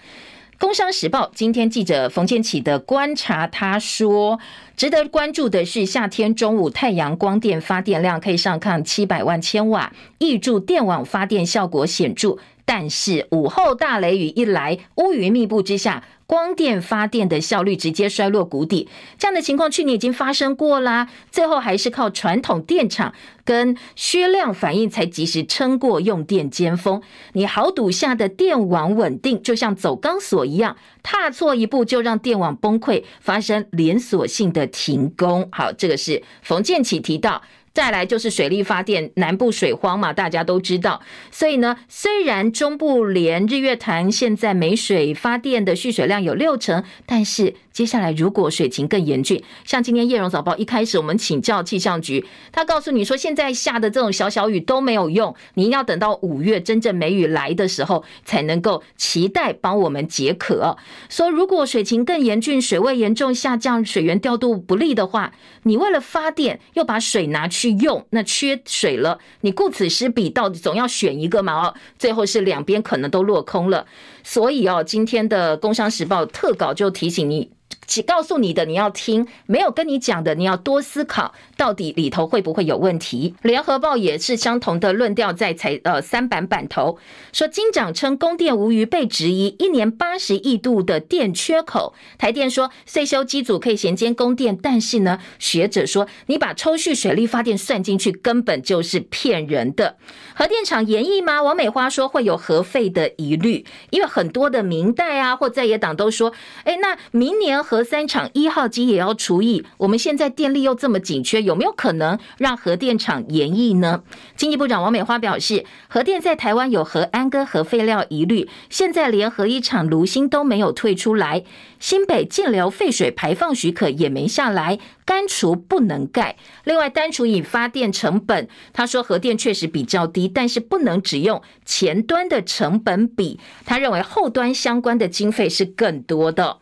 [0.59, 4.39] 工商时报今天记者冯建启的观察，他说，
[4.75, 12.37] 值得关注的是夏天中午太阳光电发电量可以上看七百万千瓦，挹注电网发电效果显著。
[12.65, 16.03] 但是午后大雷雨一来，乌云密布之下。
[16.27, 21.07] 光电发电的效率直接衰落谷底，这样的情况去年已经发生过啦。
[21.31, 23.13] 最后还是靠传统电厂
[23.45, 27.01] 跟削量反应才及时撑过用电尖峰。
[27.31, 35.47] 你豪赌下的电网稳定，就像走钢索一样，踏错一步就让电网崩溃，发生连锁性的停工。
[35.51, 37.41] 好，这个是冯建起提到。
[37.77, 40.99] 再来就是水力发电，南部水荒嘛，大家都知道。
[41.29, 60.75] 所以呢，虽然中部连日月潭现在没水发电的蓄水量有六成，但是接下来如果水情更严峻，像今天叶荣早报一开始我们请教气象局，他告诉你说，现在下的这种小小雨都没有用，你一定要等到五月真正梅雨来的时候，才能够期待帮我们解渴。
[61.09, 67.66] 说如果水情更严峻，水位严重下降，水源调度不利的话，你为了发电又把水拿去。
[67.71, 71.67] 用那缺水了，你顾此失彼，到底总要选一个嘛？
[71.67, 73.85] 哦，最后是两边可能都落空了。
[74.27, 77.49] 所以哦，今天的《工商时报》特稿就提醒你，
[77.87, 83.35] 只告诉你的你要听，没有跟你讲的你要多思考，到底里头会不会有问题？
[83.41, 86.97] 联合报也是相同的论调，在才呃三版版头
[87.31, 91.93] 说，金长称供电无虞被质疑，一年八十亿度的电缺口。
[92.17, 99.95] 台电说岁修机组可以衔接供电，但是呢，学者说你把抽蓄水力发电算进去，根本就是骗人的。
[100.35, 101.41] 核电厂延役吗？
[101.41, 107.87] 王美花说会有核废的疑虑，因为很多的明代啊或在野党都说，哎，那明年核。
[107.87, 114.03] 三厂一号机也要除役，我们现在电力又这么紧缺，有没有可能让核电厂延役呢？
[114.35, 121.45] 经济部长王美花表示，核电在台湾有核安跟核废料疑虑，现在连核一厂炉芯都没有退出来，
[121.79, 126.35] 新北净流废水排放许可也没下来，干除不能盖。
[126.63, 136.57] 另外，单除以发电成本，他说核电确实比较低，但是不能只用前端的成本比，他认为后端相关的经费是更多的。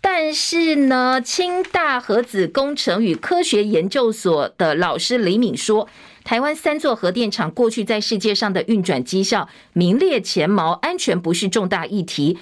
[0.00, 5.88] 但是呢，清大核子工程与科学研究所的老师李敏说，
[6.22, 12.38] 台湾三座核电厂过去在世界上的运转绩效名列前茅，安全不是重大议题。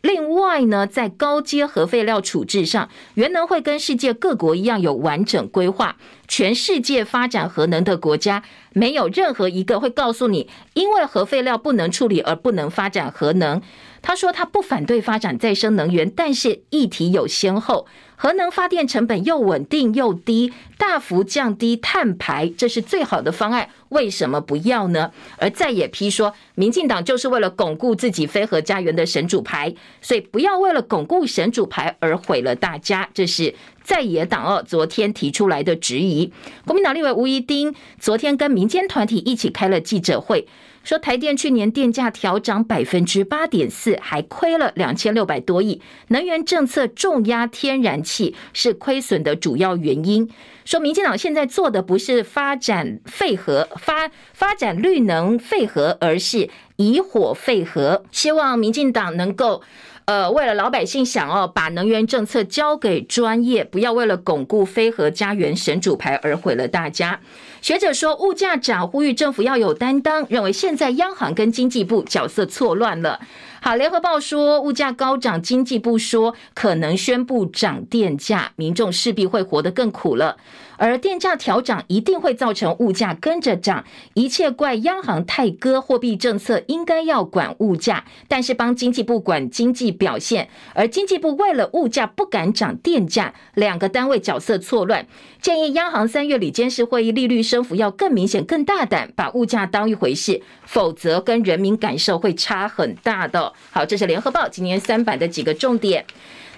[0.00, 5.96] 另外呢，在高阶核废料处置上，原能会跟世界各国一样有完整规划。
[6.28, 13.60] 全世界发展核能的国家，没有任何一个会告诉你，因为核废料不能处理而不能发展核能。
[14.00, 17.86] 他说他不反对发展再生能源，但是议题有先后。
[18.20, 23.70] 核能发电成本又稳定又低，大幅降低碳排，这是最好的方案。
[23.90, 25.12] 为什么不要呢？
[25.38, 33.08] 而在野批说，民进党就是为了巩固自己非核家园的神主牌，所以不要为了巩固神主牌而毁了大家。
[33.14, 33.54] 这是
[33.84, 36.32] 在野党哦，昨天提出来的质疑。
[36.66, 40.48] 国民党立委吴怡丁昨天跟民间团体一起开了记者会。
[40.88, 45.82] 说台电去年电价调涨百分之八点四，还亏了两千六百多亿。
[46.06, 50.26] 能源政策重压天然气是亏损的主要原因。
[50.64, 58.02] 说民进党现在做的不是发展废核、发发展绿能废核，而是以火废核。
[58.10, 59.62] 希望民进党能够。
[60.08, 67.20] 呃，为了老百姓想哦，把能源政策交给专业，不要为了巩固非核家园神主牌而毁了大家。
[67.60, 73.20] 学者说，物价涨，呼吁政府要有担当，认为现在央行跟经济部角色错乱了。
[73.60, 80.38] 好，联合报说物价高涨，经济部说可能宣布涨电价，民众势必会活得更苦了。
[80.78, 95.06] 而电价调涨一定会造成物价跟着涨，一切怪央行太鸽，货币政策应该要管物价，但是帮经济部管经济表现，而经济部为了物价不敢涨电价，两个单位角色错乱。
[95.42, 103.52] 建议央行三月里监事会议利率升幅要更明显、更大胆，把物价当一回事，否则跟人民感受会差很大的。
[103.70, 106.04] 好，这是联合报今年三版的几个重点。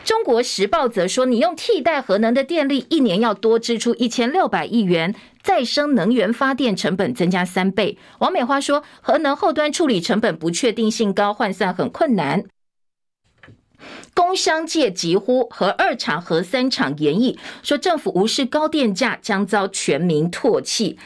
[0.05, 7.97] 中国时报则说，你用替代核能的电力，一年要多支出一千六百亿元，再生能源发电成本增加三倍。
[8.19, 12.45] 王美花说，核能后端处理成本不确定性高，换算很困难。
[14.13, 20.99] 工商界疾呼核二厂、核三厂延役，说政府无视高电价将遭全民唾弃。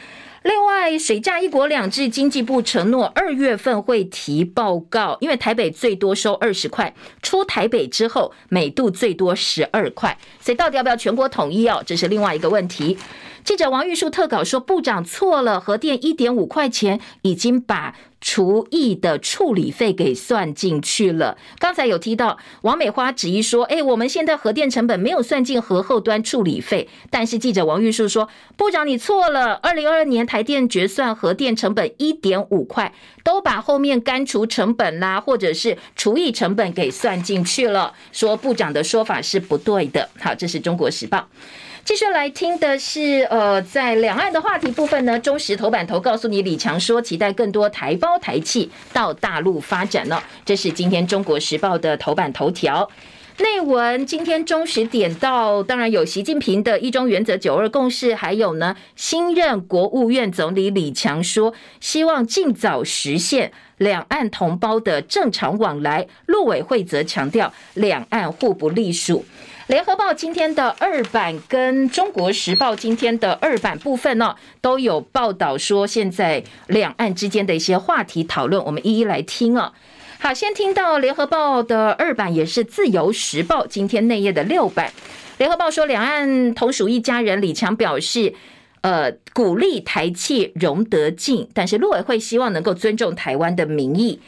[0.45, 6.93] 另外，水价一国两制，经济部承诺二月份会提报告，因为台北最多收二十块，
[7.23, 11.81] 出台北之后每度最多十二块，所以到底要不要全国统一哦？
[11.83, 12.95] 这是另外一个问题。
[13.45, 21.37] 记者王玉树特稿说，部长错了，核电一点五块钱已经把除役的处理费给算进去了。
[21.59, 26.89] 刚才有提到王美花质疑说，哎，我们现在核电成本没有算进核后端处理费。
[27.11, 28.27] 但是记者王玉树说，
[28.57, 32.91] 部长你错了，二零二二年台电决算核电成本一点五块，
[33.23, 37.93] 都把后面干除成本啦，或者是除役成本给算进去了。
[38.11, 40.09] 说部长的说法是不对的。
[40.19, 41.27] 好，这是中国时报。
[41.85, 52.89] 继续来听的是，呃，在两岸的话题部分呢，中时头版头告诉你，李强说期待更多台胞台企到大陆发展呢，这是今天中国时报的头版头条。
[53.37, 66.07] 内文今天中时点到，当然有习近平的一中原则、九二共识，还有呢，新任国务院总理李强说，希望尽早实现两岸同胞的正常往来。
[66.25, 69.23] 陆委会则强调，两岸互不隶属。
[69.67, 79.73] 联合报今天的二版跟中国时报今天的二版部分呢，都有报道说现在两岸之间的一些话题讨论，我们一一来听啊。
[80.19, 84.93] 好，先听到联合报的二版，也是自由时报今天内页的六版。
[85.39, 88.35] 联合报说两岸同属一家人，李强表示，
[88.81, 94.21] 呃，鼓励台企融得进，但是陆委会希望能够尊重台湾的民意。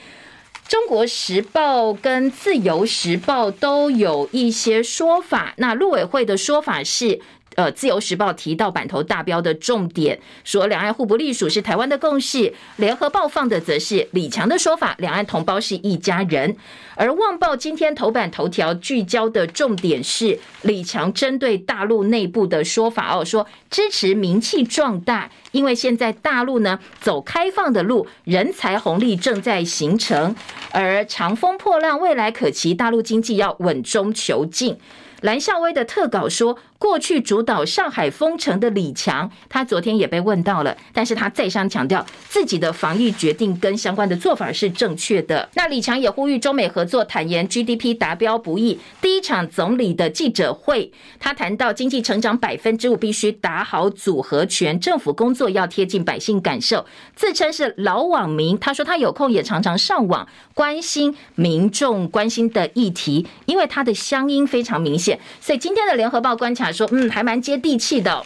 [0.68, 7.22] 中国时报跟自由时报都有一些说法，那陆委会的说法是。
[7.58, 12.38] 呃，《自由时报》提到版头大标的重点，说两岸互不隶属是台湾的共识。
[12.76, 16.56] 《联合报》放的则是李强的说法，两岸同胞是一家人。
[16.94, 30.36] 而《旺报》今天头版头条聚焦的重点是李强针对大陆内部的说法哦，说支持名气壮大，因为现在大陆呢走开放的路，人才红利正在形成，
[30.72, 34.78] 而长风破浪未来可期，大陆经济要稳中求进。
[35.22, 45.50] 蓝孝威的特稿说，过去主导上海封城的李强，他昨天也被问到了，但是他再三强调自己的防疫决定跟相关的做法是正确的。
[45.56, 48.80] 那李强也呼吁中美合作，坦言 GDP 达标不易。
[49.02, 56.86] 第一场总理的记者会，他谈到经济成长百分之五必须打好组合拳，政府工作要贴近百姓感受。
[57.16, 66.67] 自称是老网民，他说他有空也常常上网关心民众关心的议题，因为他的乡音非常明显，所以今天的联合报观察。
[66.72, 68.26] 说嗯，还蛮接地气的。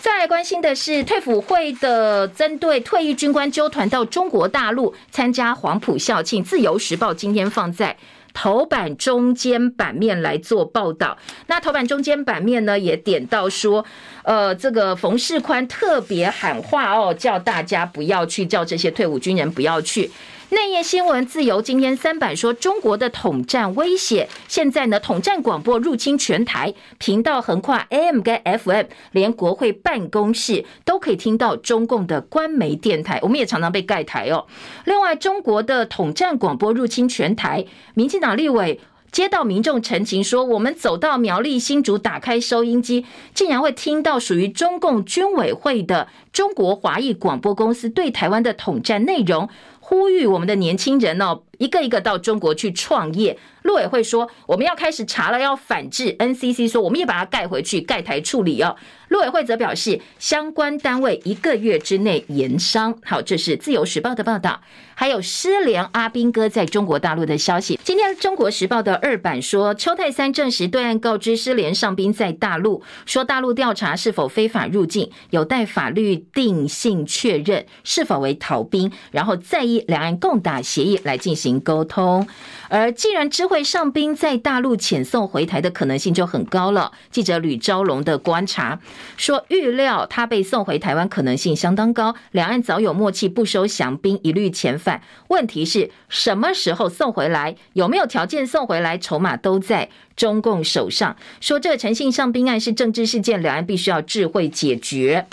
[0.00, 7.96] 再来关心的是退辅会的针对退役军官纠团到中国大陆参加黄埔校庆，自由时报今天放在
[8.34, 11.16] 头版中间版面来做报道。
[11.46, 13.84] 那头版中间版面呢，也点到说，
[14.22, 20.10] 呃，这个冯世宽特别喊话哦，叫大家不要去，叫这些退伍军人不要去。
[20.50, 34.46] 内页新闻自由今天三版说，中国的统战威胁，现在呢，统战广播入侵全台，频道横跨 AM 跟 FM，连国会办公室都可以听到中共的官媒电台，我们也常常被盖台哦。
[34.84, 37.64] 另外，中国的统战广播入侵全台，
[37.94, 38.78] 民进党立委
[39.12, 43.04] 接到民众陈情说，我们走到苗栗新竹，打开收音机，
[43.34, 49.48] 竟然会听到属于中共军委会的中国华裔广播公司对台湾的统战内容。
[49.78, 53.38] 呼吁我们的年轻人哦，一个一个到中国去创业。
[53.62, 56.16] 陆委会说，我们要开始查了，要反制。
[56.18, 58.74] NCC 说，我们也把它盖回去，盖台处理哦。
[59.06, 62.98] 陆委会则表示，相关单位一个月之内严商。
[63.04, 64.62] 好，这是自由时报的报道。
[64.94, 67.78] 还有失联阿兵哥在中国大陆的消息。
[67.84, 82.26] 今天中国时报的二版说，邱泰三证实对岸告知失联上兵在大陆，说大陆调查是否非法入境，有待法律定性确认是否为逃兵，然后再依两岸共打协议来进行沟通。
[82.68, 86.92] 而既然知会上兵在大陆遣送回台的可能性就很高了。
[87.10, 88.78] 记者吕昭龙的观察
[89.16, 92.14] 说，预料他被送回台湾可能性相当高。
[92.30, 95.02] 两岸早有默契，不收降兵，一律遣返。
[95.28, 97.56] 问题是什么时候送回来？
[97.74, 98.96] 有没有条件送回来？
[98.96, 101.16] 筹码都在中共手上。
[101.40, 105.26] 说这个诚信上兵案是政治事件，两岸必须要智慧解决。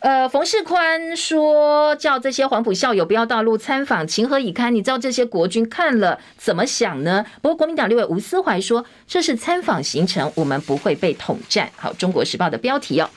[0.00, 4.72] 呃，冯世宽说叫这些黄埔校友不要大陆参访，情何以堪？
[4.72, 7.26] 你知道这些国军看了怎么想呢？
[7.42, 11.68] 不过国民党立委吴思怀说，这是参访行程，我们不会被统战。
[11.74, 13.10] 好，《中国时报》的标题哦。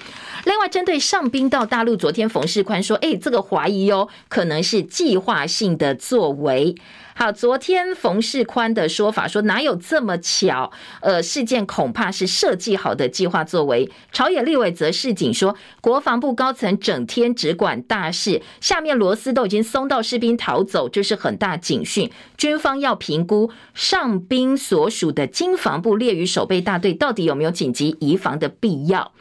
[0.45, 6.75] 另外，针对上兵到大陆，昨天冯世宽说，哎，这个怀疑哦，可能是计划性的作为。
[7.13, 10.71] 好，昨天冯世宽的说法说，哪有这么巧？
[11.01, 13.89] 呃，事件恐怕是设计好的计划作为。
[14.11, 22.09] 朝野立委则示警说，国防部高层整天只管大事，下面螺丝都已经松到士兵逃走，这是很大警讯。
[22.37, 29.11] 军方要评估上兵所属的经防部列于守备大队，到底有没有紧急移防的必要？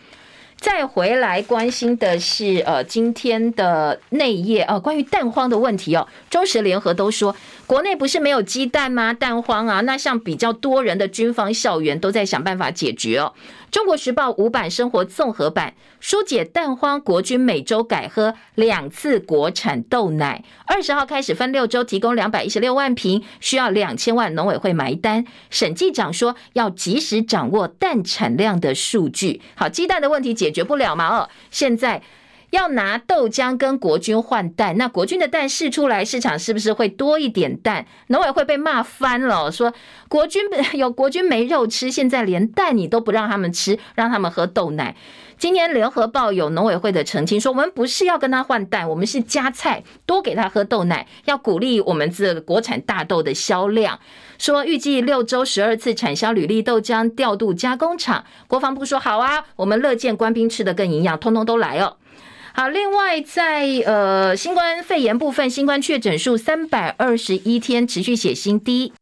[0.57, 6.07] 再回来关心的是，呃，今天的内页啊，关于蛋荒的问题哦。
[6.29, 7.35] 中时联合都说，
[7.71, 9.13] 国内不是没有鸡蛋吗？
[9.13, 13.33] 蛋荒啊，那像比较多人的军方校园都在想办法解决哦。
[13.71, 20.43] 中国时报五版生活综合版疏解蛋荒，国军每周改喝两次国产豆奶。
[20.67, 25.25] 二十号开始分六周提供两百一十六万瓶，需要两千万，农委会埋单。
[25.49, 29.41] 审计长说要及时掌握蛋产量的数据。
[29.55, 31.07] 好，鸡蛋的问题解决不了嘛？
[31.07, 32.03] 哦，现在。
[32.51, 37.87] 要拿豆浆跟国军换蛋，那国军的蛋试出来，市场是不是会多一点蛋？
[38.09, 39.73] 农委会被骂翻了，说
[40.09, 40.43] 国军
[40.75, 44.97] 有国军没肉吃，现在连蛋你都不让他们吃，让他们喝豆奶。
[45.39, 53.99] 今天联合报有农委会的澄清说，我们不是要跟他换蛋，我们是加菜，多给他喝豆奶，要鼓励我们这个国产大豆的销量。
[54.37, 61.97] 说预计六周十二次产销履历豆浆调度加工厂，国防部说好啊，我们乐见官兵吃得更营养，通通都来哦。
[62.61, 68.93] 好，另外在呃新冠肺炎部分，新冠确诊数三百二十一天持续写新低。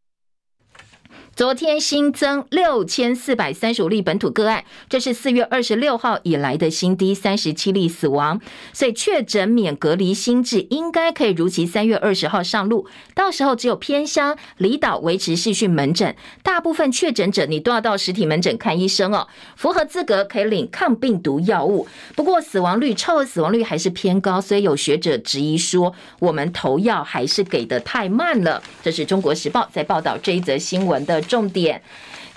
[1.38, 8.40] 昨天新增六千四百三十五例本土个案，这是四月二十六号以来的新低，三十七例死亡。
[8.72, 21.86] 所以确诊免隔离新制应该可以如期三月二十号上路，到时候只有偏乡离岛维持视讯门诊，大部分确诊者你都要到实体门诊看医生哦，符合资格可以领抗病毒药物。
[22.16, 28.60] 不过死亡率、超额死亡率还是偏高，所以有学者质疑说，我们投药还是给得太慢了。
[28.82, 31.80] 这是中国时报在报道这一则新闻的重点。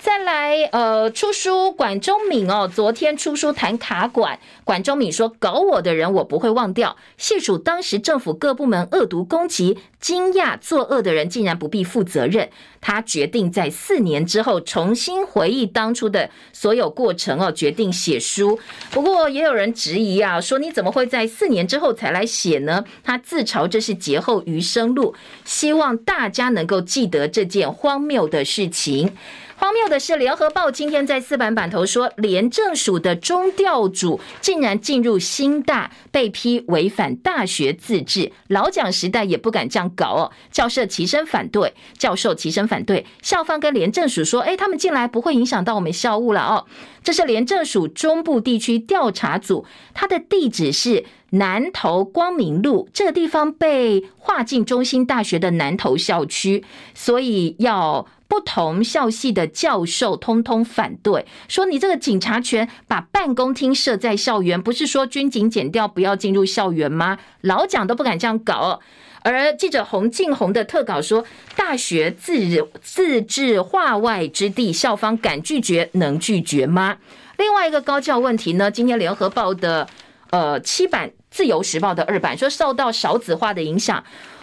[0.02, 12.50] 再来，呃，出书管中闵哦，昨天出书谈卡管，管中闵说，搞我的人我不会忘掉，细数当时政府各部门恶毒攻击，惊讶作恶的人竟然不必负责任，
[12.80, 18.58] 他决定在四年之后重新回忆当初的所有过程哦，决定写书。
[18.90, 22.84] 不过也有人质疑啊，说你怎么会在四年之后才来写呢？
[23.04, 29.16] 他自嘲这是劫后余生路，希望大家能够记得这件荒谬的事情。
[29.62, 38.32] 荒谬的是，《联合报》今天在四版版头说，廉政署的中调组竟然进入新大，被批违反大学自治。
[38.48, 46.66] 老蒋时代也不敢这样搞哦，教授齐声反对，教授齐声反对，校方跟廉政署说，哎，他们进来不会影响到我们校务了哦。
[47.04, 56.64] 这是廉政署中部地区调查组，它的地址是南投光明路，这个地方被划进中心大学的南投校区，
[56.96, 58.04] 所以要。
[58.32, 67.18] 不同校系的教授通通反对，说你这个警察权把办公厅设在校园，不是说军警减掉不要进入校园吗？
[67.42, 68.80] 老蒋都不敢这样搞。
[69.20, 71.22] 而记者洪敬鸿的特稿说，
[71.54, 76.96] 大学自自治化外之地，校方敢拒绝能拒绝吗？
[77.36, 78.70] 另外一个高教问题呢？
[78.70, 79.86] 今天联合报的
[80.30, 84.02] 呃七版，自由时报的二版说，受到少子化的影响。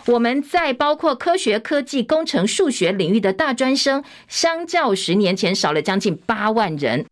[0.10, 7.06] 我们在包括科学、科技、工程、数学领域的大专生，相较十年前少了将近八万人。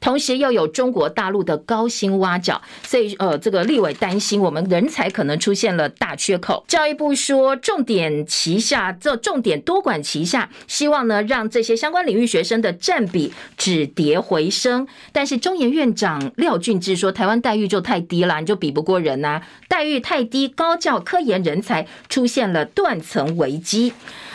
[0.00, 6.64] 同时又有中国大陆的高薪挖角，所以呃，这个立委担心我们人才可能出现了大缺口。
[6.68, 14.86] 教育部说，重点旗下这重点多管齐下，希望呢让这些相关领域学生的占比止跌回升。
[15.12, 23.92] 但是中研院长廖俊智说，台湾待遇就太低了，你就比不过人呐、待遇太低，高教科研人才出现了断层危机。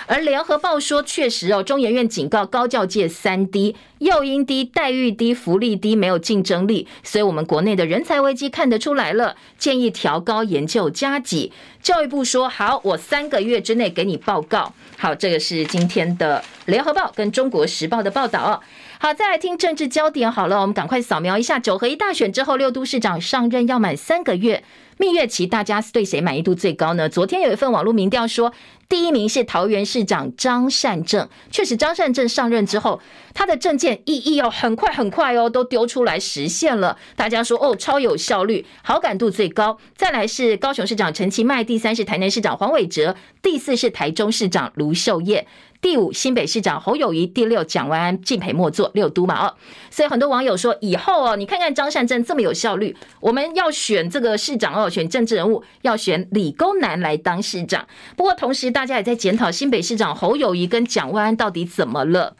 [0.07, 6.87] 而联合报说，确实哦，中研院警告高教界三低：诱因低、待遇低、福利低，没有竞争力。
[7.03, 11.51] 所以，我们国内的人才危机看得出来了，建议调高研究加级。
[11.81, 14.73] 教育部说好，我三个月之内给你报告。
[14.97, 18.63] 好，这个是今天的联合报跟中国时报的报道。
[18.99, 20.31] 好，再来听政治焦点。
[20.31, 24.63] 好了，我们赶快扫描一下九合一大选之后，六都市长上任要满三个月。
[24.99, 27.07] 蜜月期，大家对谁满意度最高呢？
[27.07, 28.51] 昨天有一份网络民调说，
[28.89, 31.29] 第一名是桃园市长张善政。
[31.51, 32.99] 确实，张善政上任之后，
[33.35, 36.97] 他的政见意义哦，很快很快哦，都丢出来实现了。
[37.15, 39.77] 大家说哦，超有效率，好感度最高。
[39.95, 45.45] 再来是高雄市长陈其迈，第三是台南市长黄伟哲，第四是台中市长卢秀燕。
[45.79, 49.55] 第五，新北市长侯友谊；第六，蒋万安、敬陪末座，六都嘛哦。
[49.89, 57.87] 所以很多网友说，以后哦，你看看张善政这么有效率，我们要选这个市长哦，选政治人物要选理工男来当市长。
[58.15, 62.35] 不过同时，大家也在检讨新北市长侯友谊跟蒋万安到底怎么了。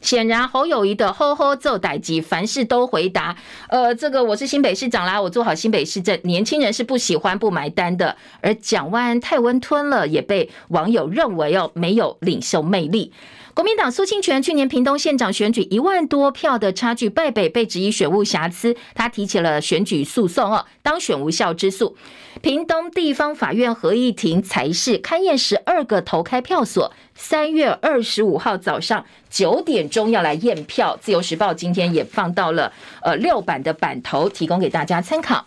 [0.00, 3.36] 显然侯友谊的吼吼奏歹机，凡事都回答。
[3.68, 6.18] 呃，这个我是新北市长啦，我做好新北市政。
[6.24, 8.16] 年轻人是不喜欢不买单的。
[8.40, 13.12] 而蒋万太温吞了，也被网友认为哦没有领袖魅力。
[13.58, 21.96] 国民党苏清泉去年屏东县长选举一万多票的差距败北，被质疑选务瑕疵，他提起了选举诉讼哦，当选无效之诉。
[22.40, 30.96] 屏东地方法院合议庭才是，勘验十二个投开票所，三月二十五号早上九点钟要来验票。
[31.00, 35.44] 自由时报今天也放到了呃六版的版头，提供给大家参考。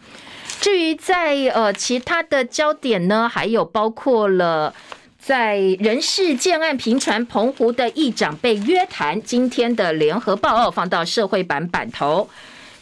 [0.60, 4.76] 至于在呃其他的焦点呢，还有包括了。
[5.22, 9.22] 在人事建案频传，澎湖的议长被约谈。
[9.22, 12.28] 今天的联合报告放到社会版版头，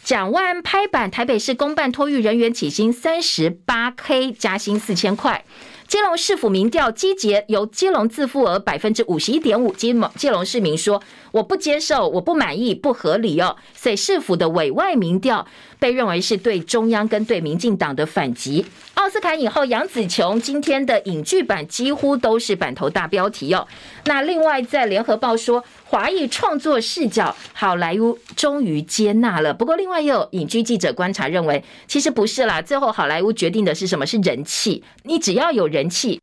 [0.02, 5.44] 蒋万拍板，台北市公办托育人员起薪三十八 K，加薪四千块。
[5.90, 13.56] 基隆市府民调基捷由基隆自付额百分之五十一点五，基隆基隆市民说我不接受，我不满意，不合理哦。
[13.74, 15.44] 所以市府的委外民调。
[15.80, 18.66] 被认为是对中央跟对民进党的反击。
[18.92, 23.66] 奥斯卡影后杨紫琼今天的影剧版几乎都是版头大标题哦。
[24.04, 29.52] 那另外在联合报说，华裔创作视角，好莱坞终于接纳了。
[29.52, 34.06] 不过另外也有影剧记者观察认为，其实不是啦，最后好莱坞决定的是什么？
[34.06, 34.84] 是人气。
[35.02, 36.20] 你只要有人气。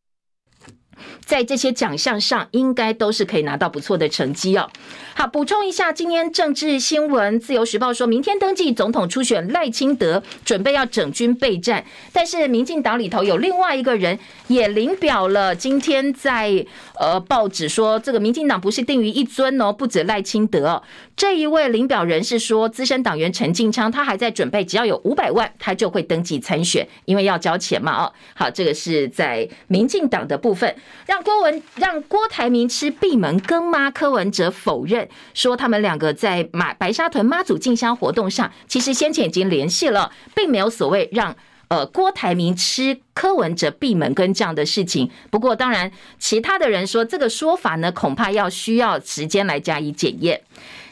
[1.24, 4.70] 在这些奖项上应该都是可以拿到不错的成绩哦。
[5.14, 15.54] 好，补充一下，今天政治新闻，自由时报说明天登记总统初选，赖清德准备要整军备战，但是民进党里头有另外一个人也领表了。
[15.54, 16.66] 今天在
[17.00, 20.84] 呃报纸说，这个民进党不是定于一尊哦，不止赖清德哦，
[21.16, 28.14] 这一位领表人是说资深党员陈进昌，他还在准备，只要有五百万，他就会登记参选，因为要交钱嘛哦。
[28.36, 30.76] 好，这个是在民进党的部分，
[31.06, 33.92] 让郭文让郭台铭吃闭门羹吗？
[33.92, 41.36] 柯文哲否认，说他们两个在马白沙屯妈祖进香活动上，其实先前已经联系了，并没有所谓让
[41.70, 45.10] 呃郭台铭吃柯文哲闭门羹这样的事情。
[45.30, 50.42] 不过，当然其他的人说这个说法呢，恐怕要需要时间来加以检验。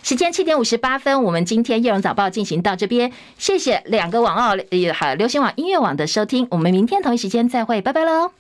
[0.03, 8.31] 时间七点五十八分，我们今天叶荣早报进行到这边，谢谢两个网澳也好流行网音乐网的收听，我们明天同一时间再会，拜拜喽。